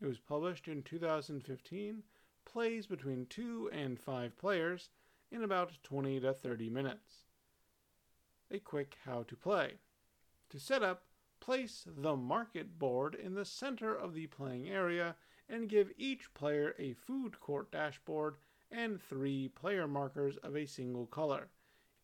It 0.01 0.07
was 0.07 0.19
published 0.19 0.67
in 0.67 0.83
2015, 0.83 2.03
plays 2.45 2.87
between 2.87 3.27
2 3.27 3.71
and 3.73 4.01
5 4.01 4.37
players 4.39 4.91
in 5.31 5.43
about 5.43 5.79
20 5.83 6.21
to 6.21 6.33
30 6.33 6.71
minutes. 6.71 7.27
A 8.51 8.59
quick 8.59 8.97
how 9.05 9.23
to 9.25 9.37
play. 9.37 9.75
To 10.51 10.59
set 10.59 10.83
up, 10.83 11.05
place 11.41 11.85
the 11.87 12.17
market 12.17 12.79
board 12.79 13.15
in 13.15 13.35
the 13.35 13.45
center 13.45 13.95
of 13.95 14.15
the 14.15 14.27
playing 14.27 14.69
area 14.69 15.15
and 15.49 15.69
give 15.69 15.93
each 15.97 16.33
player 16.35 16.75
a 16.79 16.93
food 16.95 17.39
court 17.41 17.71
dashboard 17.71 18.37
and 18.71 19.01
three 19.01 19.49
player 19.49 19.87
markers 19.87 20.37
of 20.39 20.57
a 20.57 20.67
single 20.67 21.07
color. 21.07 21.49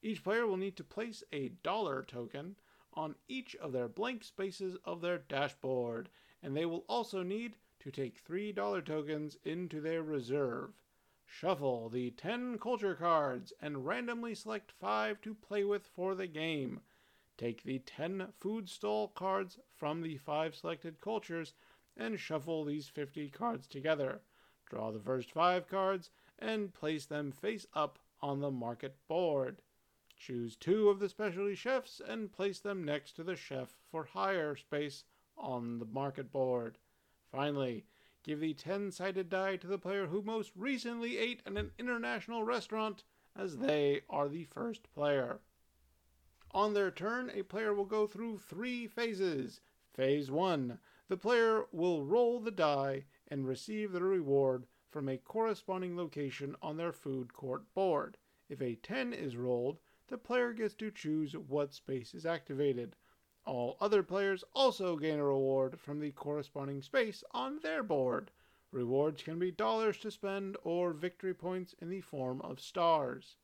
Each 0.02 0.22
player 0.22 0.46
will 0.46 0.56
need 0.56 0.76
to 0.76 0.84
place 0.84 1.22
a 1.32 1.48
dollar 1.62 2.02
token 2.02 2.56
on 2.94 3.16
each 3.28 3.54
of 3.56 3.72
their 3.72 3.88
blank 3.88 4.24
spaces 4.24 4.76
of 4.84 5.00
their 5.00 5.18
dashboard, 5.18 6.08
and 6.42 6.56
they 6.56 6.64
will 6.64 6.84
also 6.88 7.22
need 7.22 7.56
to 7.80 7.90
take 7.90 8.18
three 8.18 8.52
dollar 8.52 8.80
tokens 8.80 9.36
into 9.44 9.80
their 9.80 10.02
reserve. 10.02 10.72
Shuffle 11.26 11.88
the 11.88 12.10
10 12.12 12.58
culture 12.58 12.94
cards 12.94 13.52
and 13.60 13.84
randomly 13.84 14.34
select 14.34 14.70
5 14.72 15.20
to 15.22 15.34
play 15.34 15.64
with 15.64 15.86
for 15.86 16.14
the 16.14 16.26
game. 16.26 16.80
Take 17.36 17.62
the 17.64 17.80
10 17.80 18.32
food 18.38 18.68
stall 18.68 19.08
cards 19.08 19.58
from 19.74 20.02
the 20.02 20.16
5 20.18 20.54
selected 20.54 21.00
cultures 21.00 21.54
and 21.96 22.20
shuffle 22.20 22.64
these 22.64 22.88
50 22.88 23.30
cards 23.30 23.66
together. 23.66 24.22
Draw 24.66 24.92
the 24.92 25.00
first 25.00 25.32
5 25.32 25.66
cards 25.66 26.10
and 26.38 26.72
place 26.72 27.06
them 27.06 27.32
face 27.32 27.66
up 27.74 27.98
on 28.20 28.40
the 28.40 28.50
market 28.50 28.96
board. 29.08 29.62
Choose 30.16 30.56
two 30.56 30.88
of 30.88 31.00
the 31.00 31.08
specialty 31.08 31.54
chefs 31.54 32.00
and 32.00 32.32
place 32.32 32.60
them 32.60 32.84
next 32.84 33.12
to 33.16 33.24
the 33.24 33.36
chef 33.36 33.74
for 33.90 34.04
hire 34.04 34.56
space 34.56 35.04
on 35.36 35.78
the 35.78 35.84
market 35.84 36.30
board. 36.30 36.78
Finally, 37.30 37.84
give 38.22 38.40
the 38.40 38.54
10 38.54 38.92
sided 38.92 39.28
die 39.28 39.56
to 39.56 39.66
the 39.66 39.78
player 39.78 40.06
who 40.06 40.22
most 40.22 40.52
recently 40.54 41.18
ate 41.18 41.42
at 41.44 41.56
an 41.56 41.72
international 41.78 42.44
restaurant, 42.44 43.04
as 43.36 43.58
they 43.58 44.02
are 44.08 44.28
the 44.28 44.44
first 44.44 44.92
player. 44.94 45.40
On 46.52 46.72
their 46.72 46.92
turn, 46.92 47.30
a 47.34 47.42
player 47.42 47.74
will 47.74 47.84
go 47.84 48.06
through 48.06 48.38
three 48.38 48.86
phases. 48.86 49.60
Phase 49.92 50.30
1 50.30 50.78
The 51.08 51.16
player 51.16 51.66
will 51.72 52.04
roll 52.04 52.38
the 52.38 52.52
die 52.52 53.06
and 53.26 53.46
receive 53.46 53.90
the 53.90 54.04
reward 54.04 54.66
from 54.88 55.08
a 55.08 55.18
corresponding 55.18 55.96
location 55.96 56.54
on 56.62 56.76
their 56.76 56.92
food 56.92 57.34
court 57.34 57.74
board. 57.74 58.16
If 58.48 58.62
a 58.62 58.76
10 58.76 59.12
is 59.12 59.36
rolled, 59.36 59.80
the 60.08 60.18
player 60.18 60.52
gets 60.52 60.74
to 60.74 60.90
choose 60.90 61.36
what 61.36 61.72
space 61.72 62.14
is 62.14 62.26
activated. 62.26 62.96
All 63.46 63.76
other 63.80 64.02
players 64.02 64.44
also 64.54 64.96
gain 64.96 65.18
a 65.18 65.24
reward 65.24 65.78
from 65.78 66.00
the 66.00 66.12
corresponding 66.12 66.82
space 66.82 67.24
on 67.32 67.60
their 67.60 67.82
board. 67.82 68.30
Rewards 68.70 69.22
can 69.22 69.38
be 69.38 69.50
dollars 69.50 69.98
to 69.98 70.10
spend 70.10 70.56
or 70.64 70.92
victory 70.92 71.34
points 71.34 71.74
in 71.80 71.90
the 71.90 72.00
form 72.00 72.40
of 72.42 72.60
stars. 72.60 73.36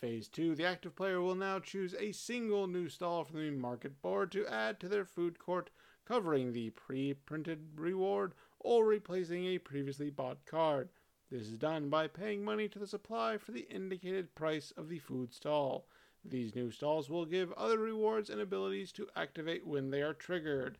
Phase 0.00 0.28
2 0.28 0.54
The 0.54 0.64
active 0.64 0.94
player 0.94 1.20
will 1.20 1.34
now 1.34 1.58
choose 1.58 1.94
a 1.94 2.12
single 2.12 2.66
new 2.66 2.88
stall 2.88 3.24
from 3.24 3.40
the 3.40 3.50
market 3.50 4.00
board 4.00 4.30
to 4.32 4.46
add 4.46 4.78
to 4.80 4.88
their 4.88 5.04
food 5.04 5.38
court, 5.38 5.70
covering 6.04 6.52
the 6.52 6.70
pre 6.70 7.14
printed 7.14 7.78
reward 7.78 8.34
or 8.60 8.84
replacing 8.84 9.44
a 9.46 9.58
previously 9.58 10.10
bought 10.10 10.46
card. 10.46 10.88
This 11.30 11.42
is 11.42 11.58
done 11.58 11.88
by 11.90 12.08
paying 12.08 12.44
money 12.44 12.68
to 12.68 12.78
the 12.78 12.86
supply 12.86 13.36
for 13.36 13.52
the 13.52 13.68
indicated 13.70 14.34
price 14.34 14.72
of 14.76 14.88
the 14.88 14.98
food 14.98 15.32
stall. 15.32 15.86
These 16.24 16.54
new 16.54 16.70
stalls 16.70 17.10
will 17.10 17.26
give 17.26 17.52
other 17.52 17.78
rewards 17.78 18.30
and 18.30 18.40
abilities 18.40 18.92
to 18.92 19.08
activate 19.14 19.66
when 19.66 19.90
they 19.90 20.02
are 20.02 20.14
triggered. 20.14 20.78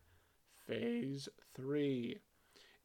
Phase 0.67 1.29
3 1.55 2.19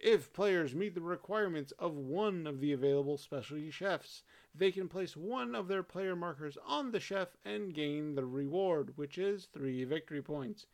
if 0.03 0.33
players 0.33 0.75
meet 0.75 0.95
the 0.95 1.01
requirements 1.01 1.71
of 1.79 1.95
one 1.95 2.45
of 2.45 2.59
the 2.59 2.73
available 2.73 3.17
specialty 3.17 3.71
chefs, 3.71 4.23
they 4.53 4.69
can 4.69 4.89
place 4.89 5.15
one 5.15 5.55
of 5.55 5.69
their 5.69 5.81
player 5.81 6.13
markers 6.13 6.57
on 6.65 6.91
the 6.91 6.99
chef 6.99 7.37
and 7.45 7.73
gain 7.73 8.15
the 8.15 8.25
reward, 8.25 8.97
which 8.97 9.17
is 9.17 9.45
three 9.45 9.85
victory 9.85 10.21
points. 10.21 10.65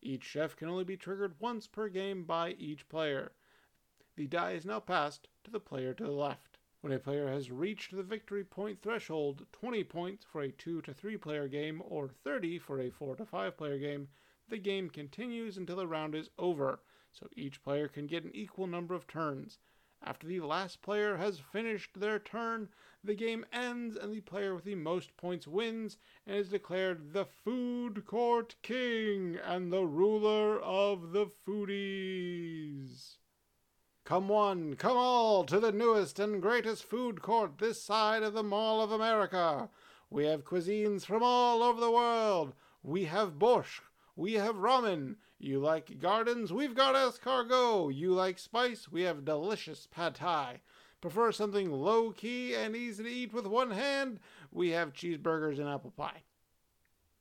Each 0.00 0.24
chef 0.24 0.56
can 0.56 0.68
only 0.68 0.84
be 0.84 0.96
triggered 0.96 1.38
once 1.38 1.66
per 1.66 1.90
game 1.90 2.24
by 2.24 2.52
each 2.52 2.88
player. 2.88 3.32
The 4.18 4.26
die 4.26 4.54
is 4.54 4.66
now 4.66 4.80
passed 4.80 5.28
to 5.44 5.50
the 5.52 5.60
player 5.60 5.94
to 5.94 6.02
the 6.02 6.10
left. 6.10 6.58
When 6.80 6.92
a 6.92 6.98
player 6.98 7.28
has 7.28 7.52
reached 7.52 7.94
the 7.94 8.02
victory 8.02 8.42
point 8.42 8.82
threshold, 8.82 9.46
20 9.52 9.84
points 9.84 10.24
for 10.24 10.42
a 10.42 10.50
2 10.50 10.82
to 10.82 10.92
3 10.92 11.16
player 11.18 11.46
game 11.46 11.80
or 11.84 12.08
30 12.08 12.58
for 12.58 12.80
a 12.80 12.90
4 12.90 13.14
to 13.14 13.24
5 13.24 13.56
player 13.56 13.78
game, 13.78 14.08
the 14.48 14.58
game 14.58 14.90
continues 14.90 15.56
until 15.56 15.76
the 15.76 15.86
round 15.86 16.16
is 16.16 16.30
over 16.36 16.80
so 17.12 17.28
each 17.36 17.62
player 17.62 17.86
can 17.86 18.08
get 18.08 18.24
an 18.24 18.34
equal 18.34 18.66
number 18.66 18.96
of 18.96 19.06
turns. 19.06 19.60
After 20.02 20.26
the 20.26 20.40
last 20.40 20.82
player 20.82 21.16
has 21.18 21.38
finished 21.38 22.00
their 22.00 22.18
turn, 22.18 22.70
the 23.04 23.14
game 23.14 23.46
ends 23.52 23.94
and 23.94 24.12
the 24.12 24.22
player 24.22 24.52
with 24.52 24.64
the 24.64 24.74
most 24.74 25.16
points 25.16 25.46
wins 25.46 25.96
and 26.26 26.34
is 26.34 26.48
declared 26.48 27.12
the 27.12 27.24
Food 27.24 28.04
Court 28.04 28.56
King 28.62 29.36
and 29.36 29.72
the 29.72 29.86
ruler 29.86 30.58
of 30.58 31.12
the 31.12 31.26
foodies. 31.26 33.18
Come 34.08 34.28
one, 34.28 34.74
come 34.74 34.96
all 34.96 35.44
to 35.44 35.60
the 35.60 35.70
newest 35.70 36.18
and 36.18 36.40
greatest 36.40 36.82
food 36.82 37.20
court 37.20 37.58
this 37.58 37.82
side 37.82 38.22
of 38.22 38.32
the 38.32 38.42
Mall 38.42 38.80
of 38.80 38.90
America. 38.90 39.68
We 40.08 40.24
have 40.24 40.46
cuisines 40.46 41.04
from 41.04 41.22
all 41.22 41.62
over 41.62 41.78
the 41.78 41.90
world. 41.90 42.54
We 42.82 43.04
have 43.04 43.38
borscht, 43.38 43.82
we 44.16 44.32
have 44.32 44.54
ramen, 44.54 45.16
you 45.38 45.58
like 45.58 45.98
gardens? 45.98 46.54
We've 46.54 46.74
got 46.74 46.94
escargot. 46.94 47.94
You 47.94 48.14
like 48.14 48.38
spice? 48.38 48.90
We 48.90 49.02
have 49.02 49.26
delicious 49.26 49.86
pad 49.86 50.14
thai. 50.14 50.62
Prefer 51.02 51.30
something 51.30 51.70
low 51.70 52.10
key 52.10 52.54
and 52.54 52.74
easy 52.74 53.04
to 53.04 53.10
eat 53.10 53.34
with 53.34 53.46
one 53.46 53.72
hand? 53.72 54.20
We 54.50 54.70
have 54.70 54.94
cheeseburgers 54.94 55.58
and 55.58 55.68
apple 55.68 55.92
pie. 55.94 56.22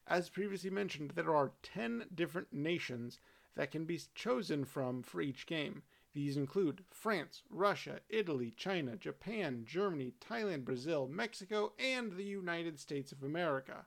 As 0.08 0.30
previously 0.30 0.70
mentioned, 0.70 1.12
there 1.16 1.36
are 1.36 1.52
10 1.64 2.06
different 2.16 2.54
nations 2.54 3.20
that 3.58 3.72
can 3.72 3.84
be 3.84 4.00
chosen 4.16 4.64
from 4.64 5.04
for 5.04 5.20
each 5.20 5.48
game. 5.48 5.84
These 6.18 6.36
include 6.36 6.84
France, 6.90 7.44
Russia, 7.48 8.00
Italy, 8.10 8.52
China, 8.58 8.96
Japan, 8.96 9.66
Germany, 9.68 10.16
Thailand, 10.20 10.66
Brazil, 10.66 11.08
Mexico, 11.08 11.74
and 11.78 12.12
the 12.12 12.24
United 12.24 12.80
States 12.80 13.12
of 13.12 13.22
America. 13.22 13.86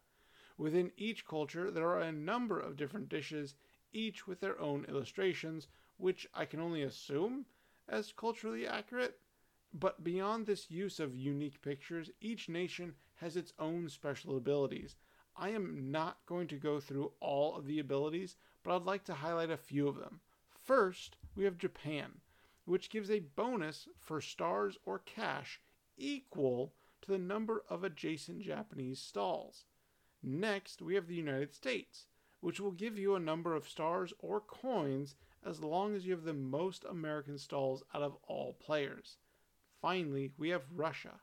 Within 0.56 0.92
each 0.96 1.26
culture, 1.26 1.72
there 1.72 1.88
are 1.88 2.02
a 2.02 2.12
number 2.12 2.60
of 2.60 2.76
different 2.76 3.08
dishes 3.08 3.56
each 3.92 4.28
with 4.28 4.38
their 4.38 4.60
own 4.60 4.84
illustrations, 4.88 5.66
which 5.96 6.28
I 6.32 6.44
can 6.44 6.60
only 6.60 6.82
assume 6.82 7.46
as 7.88 8.12
culturally 8.12 8.64
accurate. 8.64 9.18
But 9.74 10.04
beyond 10.04 10.46
this 10.46 10.70
use 10.70 11.00
of 11.00 11.16
unique 11.16 11.60
pictures, 11.62 12.12
each 12.20 12.48
nation 12.48 12.94
has 13.16 13.36
its 13.36 13.54
own 13.58 13.88
special 13.88 14.36
abilities. 14.36 14.94
I 15.36 15.48
am 15.48 15.90
not 15.90 16.18
going 16.26 16.46
to 16.46 16.58
go 16.58 16.78
through 16.78 17.10
all 17.18 17.56
of 17.56 17.66
the 17.66 17.80
abilities, 17.80 18.36
but 18.62 18.76
I'd 18.76 18.82
like 18.82 19.02
to 19.06 19.14
highlight 19.14 19.50
a 19.50 19.56
few 19.56 19.88
of 19.88 19.96
them. 19.96 20.20
First, 20.62 21.16
we 21.34 21.44
have 21.44 21.58
Japan, 21.58 22.20
which 22.64 22.90
gives 22.90 23.10
a 23.10 23.20
bonus 23.20 23.88
for 23.98 24.20
stars 24.20 24.78
or 24.84 24.98
cash 24.98 25.60
equal 25.96 26.74
to 27.02 27.10
the 27.10 27.18
number 27.18 27.64
of 27.68 27.84
adjacent 27.84 28.42
Japanese 28.42 29.00
stalls. 29.00 29.64
Next, 30.22 30.82
we 30.82 30.94
have 30.94 31.06
the 31.06 31.14
United 31.14 31.54
States, 31.54 32.06
which 32.40 32.60
will 32.60 32.72
give 32.72 32.98
you 32.98 33.14
a 33.14 33.20
number 33.20 33.54
of 33.54 33.68
stars 33.68 34.12
or 34.18 34.40
coins 34.40 35.14
as 35.44 35.62
long 35.62 35.94
as 35.94 36.04
you 36.04 36.12
have 36.12 36.24
the 36.24 36.34
most 36.34 36.84
American 36.84 37.38
stalls 37.38 37.82
out 37.94 38.02
of 38.02 38.16
all 38.26 38.54
players. 38.54 39.16
Finally, 39.80 40.32
we 40.36 40.50
have 40.50 40.64
Russia. 40.74 41.20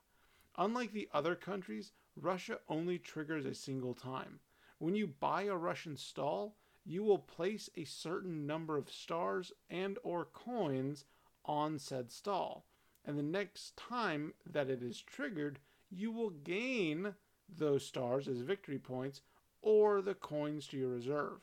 Unlike 0.56 0.92
the 0.92 1.08
other 1.12 1.36
countries, 1.36 1.92
Russia 2.16 2.58
only 2.68 2.98
triggers 2.98 3.46
a 3.46 3.54
single 3.54 3.94
time. 3.94 4.40
When 4.78 4.96
you 4.96 5.06
buy 5.06 5.44
a 5.44 5.56
Russian 5.56 5.96
stall, 5.96 6.56
you 6.88 7.02
will 7.02 7.18
place 7.18 7.68
a 7.76 7.84
certain 7.84 8.46
number 8.46 8.78
of 8.78 8.90
stars 8.90 9.52
and 9.68 9.98
or 10.02 10.24
coins 10.24 11.04
on 11.44 11.78
said 11.78 12.10
stall. 12.10 12.64
And 13.04 13.18
the 13.18 13.22
next 13.22 13.76
time 13.76 14.32
that 14.50 14.70
it 14.70 14.82
is 14.82 15.02
triggered, 15.02 15.58
you 15.90 16.10
will 16.10 16.30
gain 16.30 17.14
those 17.46 17.84
stars 17.84 18.26
as 18.26 18.40
victory 18.40 18.78
points 18.78 19.20
or 19.60 20.00
the 20.00 20.14
coins 20.14 20.66
to 20.68 20.78
your 20.78 20.88
reserve. 20.88 21.40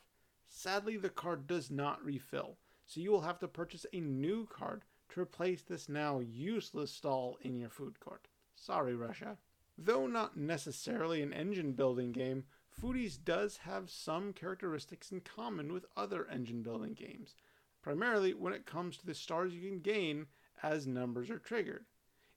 Sadly, 0.47 0.97
the 0.97 1.09
card 1.09 1.45
does 1.45 1.69
not 1.69 2.03
refill, 2.03 2.57
so 2.87 2.99
you 2.99 3.11
will 3.11 3.21
have 3.21 3.39
to 3.39 3.47
purchase 3.47 3.85
a 3.93 3.99
new 3.99 4.47
card 4.47 4.83
to 5.09 5.21
replace 5.21 5.61
this 5.61 5.87
now 5.87 6.21
useless 6.21 6.91
stall 6.91 7.37
in 7.41 7.55
your 7.55 7.69
food 7.69 7.99
court. 7.99 8.27
Sorry, 8.55 8.95
Russia. 8.95 9.37
Though 9.77 10.07
not 10.07 10.37
necessarily 10.37 11.21
an 11.21 11.33
engine 11.33 11.73
building 11.73 12.11
game, 12.11 12.45
Foodies 12.85 13.17
does 13.17 13.57
have 13.57 13.89
some 13.89 14.31
characteristics 14.31 15.11
in 15.11 15.21
common 15.21 15.73
with 15.73 15.87
other 15.97 16.27
engine 16.27 16.61
building 16.61 16.93
games, 16.93 17.33
primarily 17.81 18.31
when 18.31 18.53
it 18.53 18.67
comes 18.67 18.95
to 18.97 19.07
the 19.07 19.15
stars 19.15 19.55
you 19.55 19.67
can 19.67 19.79
gain 19.79 20.27
as 20.61 20.85
numbers 20.85 21.31
are 21.31 21.39
triggered. 21.39 21.85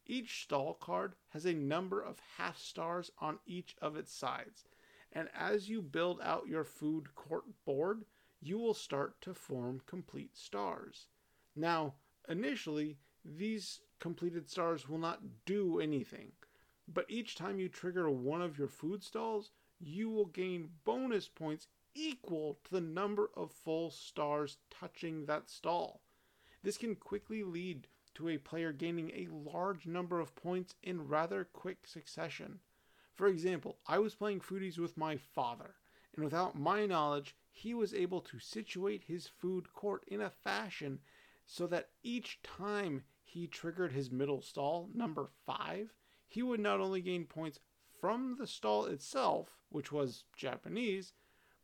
Each 0.06 0.42
stall 0.42 0.72
card 0.72 1.16
has 1.34 1.44
a 1.44 1.52
number 1.52 2.00
of 2.00 2.22
half 2.38 2.56
stars 2.56 3.10
on 3.18 3.40
each 3.44 3.76
of 3.82 3.94
its 3.94 4.10
sides, 4.10 4.64
and 5.12 5.28
as 5.38 5.68
you 5.68 5.82
build 5.82 6.18
out 6.22 6.48
your 6.48 6.64
food 6.64 7.14
court 7.14 7.44
board, 7.66 8.06
you 8.40 8.58
will 8.58 8.72
start 8.72 9.20
to 9.20 9.34
form 9.34 9.82
complete 9.84 10.34
stars. 10.34 11.08
Now, 11.54 11.96
initially, 12.26 12.96
these 13.22 13.80
completed 13.98 14.48
stars 14.48 14.88
will 14.88 14.96
not 14.96 15.20
do 15.44 15.78
anything, 15.78 16.32
but 16.90 17.04
each 17.10 17.34
time 17.34 17.60
you 17.60 17.68
trigger 17.68 18.08
one 18.08 18.40
of 18.40 18.56
your 18.56 18.68
food 18.68 19.04
stalls, 19.04 19.50
you 19.80 20.10
will 20.10 20.26
gain 20.26 20.70
bonus 20.84 21.28
points 21.28 21.66
equal 21.94 22.58
to 22.64 22.70
the 22.70 22.80
number 22.80 23.30
of 23.34 23.50
full 23.50 23.90
stars 23.90 24.58
touching 24.70 25.26
that 25.26 25.48
stall. 25.50 26.02
This 26.62 26.76
can 26.76 26.96
quickly 26.96 27.42
lead 27.42 27.88
to 28.14 28.28
a 28.28 28.38
player 28.38 28.72
gaining 28.72 29.10
a 29.10 29.28
large 29.30 29.86
number 29.86 30.20
of 30.20 30.34
points 30.34 30.74
in 30.82 31.06
rather 31.06 31.44
quick 31.44 31.86
succession. 31.86 32.60
For 33.14 33.26
example, 33.28 33.78
I 33.86 33.98
was 33.98 34.14
playing 34.14 34.40
foodies 34.40 34.78
with 34.78 34.96
my 34.96 35.16
father, 35.16 35.74
and 36.14 36.24
without 36.24 36.58
my 36.58 36.86
knowledge, 36.86 37.36
he 37.50 37.74
was 37.74 37.94
able 37.94 38.20
to 38.22 38.38
situate 38.38 39.04
his 39.04 39.26
food 39.26 39.72
court 39.72 40.04
in 40.06 40.20
a 40.20 40.30
fashion 40.30 41.00
so 41.46 41.66
that 41.68 41.90
each 42.02 42.40
time 42.42 43.02
he 43.24 43.46
triggered 43.46 43.92
his 43.92 44.10
middle 44.10 44.42
stall, 44.42 44.88
number 44.94 45.30
5, 45.46 45.92
he 46.28 46.42
would 46.42 46.60
not 46.60 46.80
only 46.80 47.00
gain 47.00 47.24
points 47.24 47.58
from 48.00 48.36
the 48.38 48.46
stall 48.46 48.86
itself, 48.86 49.48
which 49.70 49.92
was 49.92 50.24
Japanese, 50.36 51.12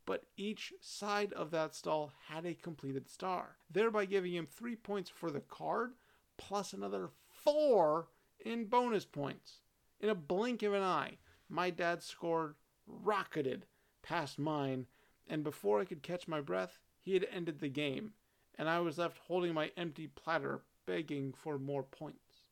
but 0.05 0.25
each 0.37 0.73
side 0.81 1.33
of 1.33 1.51
that 1.51 1.73
stall 1.73 2.11
had 2.27 2.45
a 2.45 2.53
completed 2.53 3.09
star, 3.09 3.57
thereby 3.71 4.05
giving 4.05 4.33
him 4.33 4.45
three 4.45 4.75
points 4.75 5.09
for 5.09 5.31
the 5.31 5.39
card, 5.39 5.93
plus 6.37 6.73
another 6.73 7.09
four 7.27 8.07
in 8.39 8.65
bonus 8.65 9.05
points. 9.05 9.61
In 9.99 10.09
a 10.09 10.15
blink 10.15 10.61
of 10.61 10.73
an 10.73 10.83
eye, 10.83 11.17
my 11.49 11.69
dad's 11.69 12.05
score 12.05 12.55
rocketed 12.85 13.65
past 14.03 14.37
mine, 14.37 14.85
and 15.27 15.43
before 15.43 15.79
I 15.79 15.85
could 15.85 16.03
catch 16.03 16.27
my 16.27 16.41
breath, 16.41 16.79
he 16.99 17.13
had 17.13 17.27
ended 17.31 17.59
the 17.59 17.69
game, 17.69 18.13
and 18.57 18.69
I 18.69 18.79
was 18.79 18.97
left 18.97 19.17
holding 19.27 19.53
my 19.53 19.71
empty 19.75 20.07
platter, 20.07 20.61
begging 20.85 21.33
for 21.33 21.57
more 21.57 21.83
points. 21.83 22.43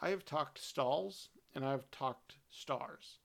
I 0.00 0.10
have 0.10 0.24
talked 0.24 0.58
stalls, 0.58 1.30
and 1.54 1.64
I've 1.64 1.90
talked 1.90 2.36
stars 2.50 3.18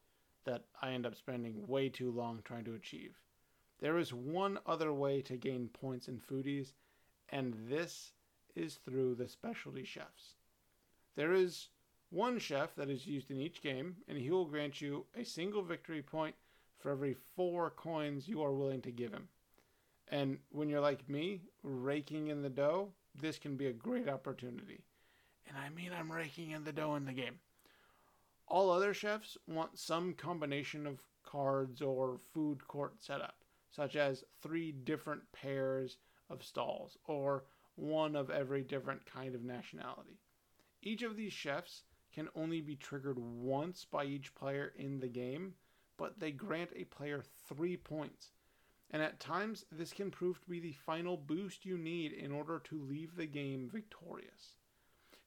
that 0.45 0.63
I 0.81 0.91
end 0.91 1.05
up 1.05 1.15
spending 1.15 1.67
way 1.67 1.89
too 1.89 2.11
long 2.11 2.41
trying 2.43 2.65
to 2.65 2.75
achieve. 2.75 3.19
There 3.79 3.97
is 3.97 4.13
one 4.13 4.59
other 4.65 4.93
way 4.93 5.21
to 5.23 5.37
gain 5.37 5.69
points 5.69 6.07
in 6.07 6.19
foodies, 6.19 6.73
and 7.29 7.55
this 7.67 8.11
is 8.55 8.75
through 8.75 9.15
the 9.15 9.27
specialty 9.27 9.83
chefs. 9.83 10.35
There 11.15 11.33
is 11.33 11.69
one 12.09 12.39
chef 12.39 12.75
that 12.75 12.89
is 12.89 13.07
used 13.07 13.31
in 13.31 13.39
each 13.39 13.61
game, 13.61 13.95
and 14.07 14.17
he 14.17 14.31
will 14.31 14.45
grant 14.45 14.81
you 14.81 15.05
a 15.15 15.23
single 15.23 15.61
victory 15.61 16.01
point 16.01 16.35
for 16.79 16.91
every 16.91 17.15
four 17.35 17.69
coins 17.69 18.27
you 18.27 18.41
are 18.41 18.53
willing 18.53 18.81
to 18.81 18.91
give 18.91 19.11
him. 19.11 19.27
And 20.07 20.39
when 20.51 20.69
you're 20.69 20.81
like 20.81 21.07
me, 21.07 21.41
raking 21.61 22.27
in 22.27 22.41
the 22.41 22.49
dough, 22.49 22.89
this 23.19 23.37
can 23.37 23.55
be 23.55 23.67
a 23.67 23.73
great 23.73 24.09
opportunity. 24.09 24.81
And 25.47 25.57
I 25.57 25.69
mean, 25.69 25.91
I'm 25.97 26.11
raking 26.11 26.51
in 26.51 26.63
the 26.63 26.71
dough 26.71 26.95
in 26.95 27.05
the 27.05 27.13
game. 27.13 27.39
All 28.49 28.71
other 28.71 28.95
chefs 28.95 29.37
want 29.47 29.77
some 29.77 30.13
combination 30.15 30.87
of 30.87 31.03
cards 31.23 31.83
or 31.83 32.17
food 32.33 32.67
court 32.67 32.95
setup, 32.99 33.43
such 33.69 33.95
as 33.95 34.23
three 34.41 34.71
different 34.71 35.21
pairs 35.31 35.97
of 36.31 36.43
stalls 36.43 36.97
or 37.05 37.43
one 37.75 38.15
of 38.15 38.31
every 38.31 38.63
different 38.63 39.05
kind 39.05 39.35
of 39.35 39.43
nationality. 39.43 40.19
Each 40.81 41.03
of 41.03 41.15
these 41.15 41.31
chefs 41.31 41.83
can 42.11 42.27
only 42.35 42.59
be 42.59 42.75
triggered 42.75 43.19
once 43.19 43.85
by 43.85 44.05
each 44.05 44.33
player 44.33 44.73
in 44.75 44.99
the 44.99 45.07
game, 45.07 45.53
but 45.95 46.19
they 46.19 46.31
grant 46.31 46.71
a 46.75 46.85
player 46.85 47.23
three 47.47 47.77
points. 47.77 48.31
And 48.89 49.03
at 49.03 49.19
times, 49.19 49.65
this 49.71 49.93
can 49.93 50.09
prove 50.09 50.41
to 50.41 50.49
be 50.49 50.59
the 50.59 50.71
final 50.71 51.17
boost 51.17 51.65
you 51.65 51.77
need 51.77 52.13
in 52.13 52.31
order 52.31 52.59
to 52.65 52.81
leave 52.81 53.15
the 53.15 53.27
game 53.27 53.69
victorious. 53.71 54.55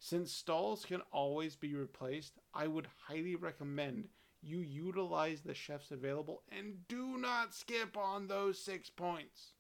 Since 0.05 0.33
stalls 0.33 0.85
can 0.85 1.01
always 1.13 1.55
be 1.55 1.77
replaced, 1.77 2.41
I 2.53 2.67
would 2.67 2.89
highly 3.07 3.37
recommend 3.37 4.09
you 4.43 4.59
utilize 4.59 5.43
the 5.43 5.55
chefs 5.55 5.93
available 5.93 6.43
and 6.51 6.89
do 6.89 7.17
not 7.19 7.55
skip 7.55 7.97
on 7.97 8.27
those 8.27 8.59
six 8.59 8.91
points. 8.91 9.53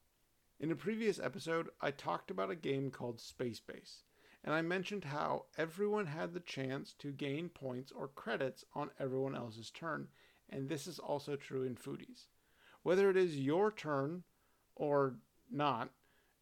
In 0.59 0.73
a 0.73 0.75
previous 0.75 1.21
episode, 1.21 1.69
I 1.81 1.93
talked 1.93 2.29
about 2.29 2.51
a 2.51 2.57
game 2.57 2.91
called 2.91 3.21
Space 3.21 3.61
Base, 3.61 4.03
and 4.43 4.53
I 4.53 4.63
mentioned 4.63 5.05
how 5.05 5.45
everyone 5.57 6.07
had 6.07 6.35
the 6.35 6.41
chance 6.41 6.93
to 6.95 7.13
gain 7.13 7.49
points 7.49 7.93
or 7.93 8.09
credits 8.09 8.65
on 8.75 8.91
everyone 8.99 9.37
else's 9.37 9.71
turn, 9.71 10.09
and 10.51 10.69
this 10.69 10.89
is 10.89 10.99
also 10.99 11.37
true 11.37 11.63
in 11.63 11.77
foodies. 11.77 12.27
Whether 12.83 13.09
it 13.11 13.17
is 13.17 13.39
your 13.39 13.71
turn 13.71 14.25
or 14.75 15.15
not, 15.49 15.91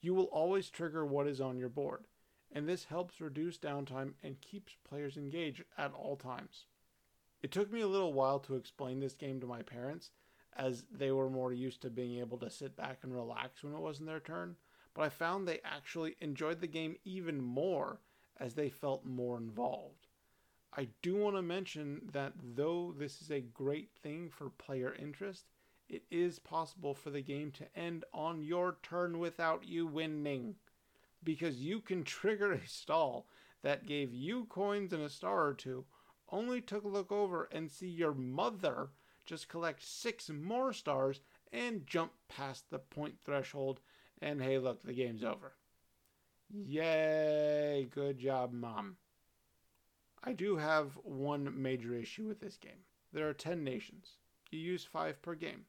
you 0.00 0.14
will 0.14 0.30
always 0.32 0.70
trigger 0.70 1.04
what 1.04 1.26
is 1.26 1.42
on 1.42 1.58
your 1.58 1.68
board 1.68 2.06
and 2.52 2.68
this 2.68 2.84
helps 2.84 3.20
reduce 3.20 3.58
downtime 3.58 4.14
and 4.22 4.40
keeps 4.40 4.74
players 4.88 5.16
engaged 5.16 5.64
at 5.78 5.92
all 5.92 6.16
times. 6.16 6.64
It 7.42 7.50
took 7.50 7.72
me 7.72 7.80
a 7.80 7.88
little 7.88 8.12
while 8.12 8.38
to 8.40 8.56
explain 8.56 9.00
this 9.00 9.14
game 9.14 9.40
to 9.40 9.46
my 9.46 9.62
parents, 9.62 10.10
as 10.56 10.84
they 10.90 11.10
were 11.10 11.30
more 11.30 11.52
used 11.52 11.80
to 11.82 11.90
being 11.90 12.18
able 12.18 12.38
to 12.38 12.50
sit 12.50 12.76
back 12.76 12.98
and 13.02 13.14
relax 13.14 13.62
when 13.62 13.72
it 13.72 13.80
wasn't 13.80 14.08
their 14.08 14.20
turn, 14.20 14.56
but 14.94 15.02
I 15.02 15.08
found 15.08 15.46
they 15.46 15.60
actually 15.64 16.16
enjoyed 16.20 16.60
the 16.60 16.66
game 16.66 16.96
even 17.04 17.40
more 17.40 18.00
as 18.38 18.54
they 18.54 18.68
felt 18.68 19.04
more 19.04 19.36
involved. 19.36 20.06
I 20.76 20.88
do 21.02 21.16
want 21.16 21.36
to 21.36 21.42
mention 21.42 22.02
that 22.12 22.32
though 22.54 22.94
this 22.96 23.22
is 23.22 23.30
a 23.30 23.40
great 23.40 23.90
thing 24.02 24.28
for 24.28 24.50
player 24.50 24.94
interest, 24.98 25.46
it 25.88 26.04
is 26.10 26.38
possible 26.38 26.94
for 26.94 27.10
the 27.10 27.22
game 27.22 27.50
to 27.52 27.78
end 27.78 28.04
on 28.12 28.42
your 28.42 28.76
turn 28.82 29.18
without 29.18 29.64
you 29.64 29.86
winning 29.86 30.54
because 31.22 31.56
you 31.56 31.80
can 31.80 32.04
trigger 32.04 32.52
a 32.52 32.66
stall 32.66 33.26
that 33.62 33.87
gave 33.87 34.14
you 34.14 34.46
coins 34.46 34.92
and 34.92 35.02
a 35.02 35.09
star 35.09 35.46
or 35.46 35.54
two, 35.54 35.85
only 36.30 36.61
to 36.62 36.78
look 36.78 37.12
over 37.12 37.48
and 37.52 37.70
see 37.70 37.88
your 37.88 38.14
mother 38.14 38.90
just 39.26 39.48
collect 39.48 39.83
six 39.83 40.28
more 40.28 40.72
stars 40.72 41.20
and 41.52 41.87
jump 41.87 42.12
past 42.28 42.70
the 42.70 42.78
point 42.78 43.14
threshold, 43.24 43.80
and 44.22 44.42
hey, 44.42 44.59
look, 44.59 44.83
the 44.83 44.92
game's 44.92 45.24
over. 45.24 45.52
Yay, 46.52 47.88
good 47.94 48.18
job, 48.18 48.52
Mom. 48.52 48.96
I 50.22 50.33
do 50.33 50.56
have 50.56 50.98
one 51.02 51.62
major 51.62 51.94
issue 51.94 52.26
with 52.26 52.40
this 52.40 52.56
game. 52.56 52.85
There 53.12 53.28
are 53.28 53.35
10 53.35 53.64
nations. 53.64 54.16
You 54.50 54.59
use 54.59 54.85
5 54.85 55.22
per 55.22 55.35
game. 55.35 55.64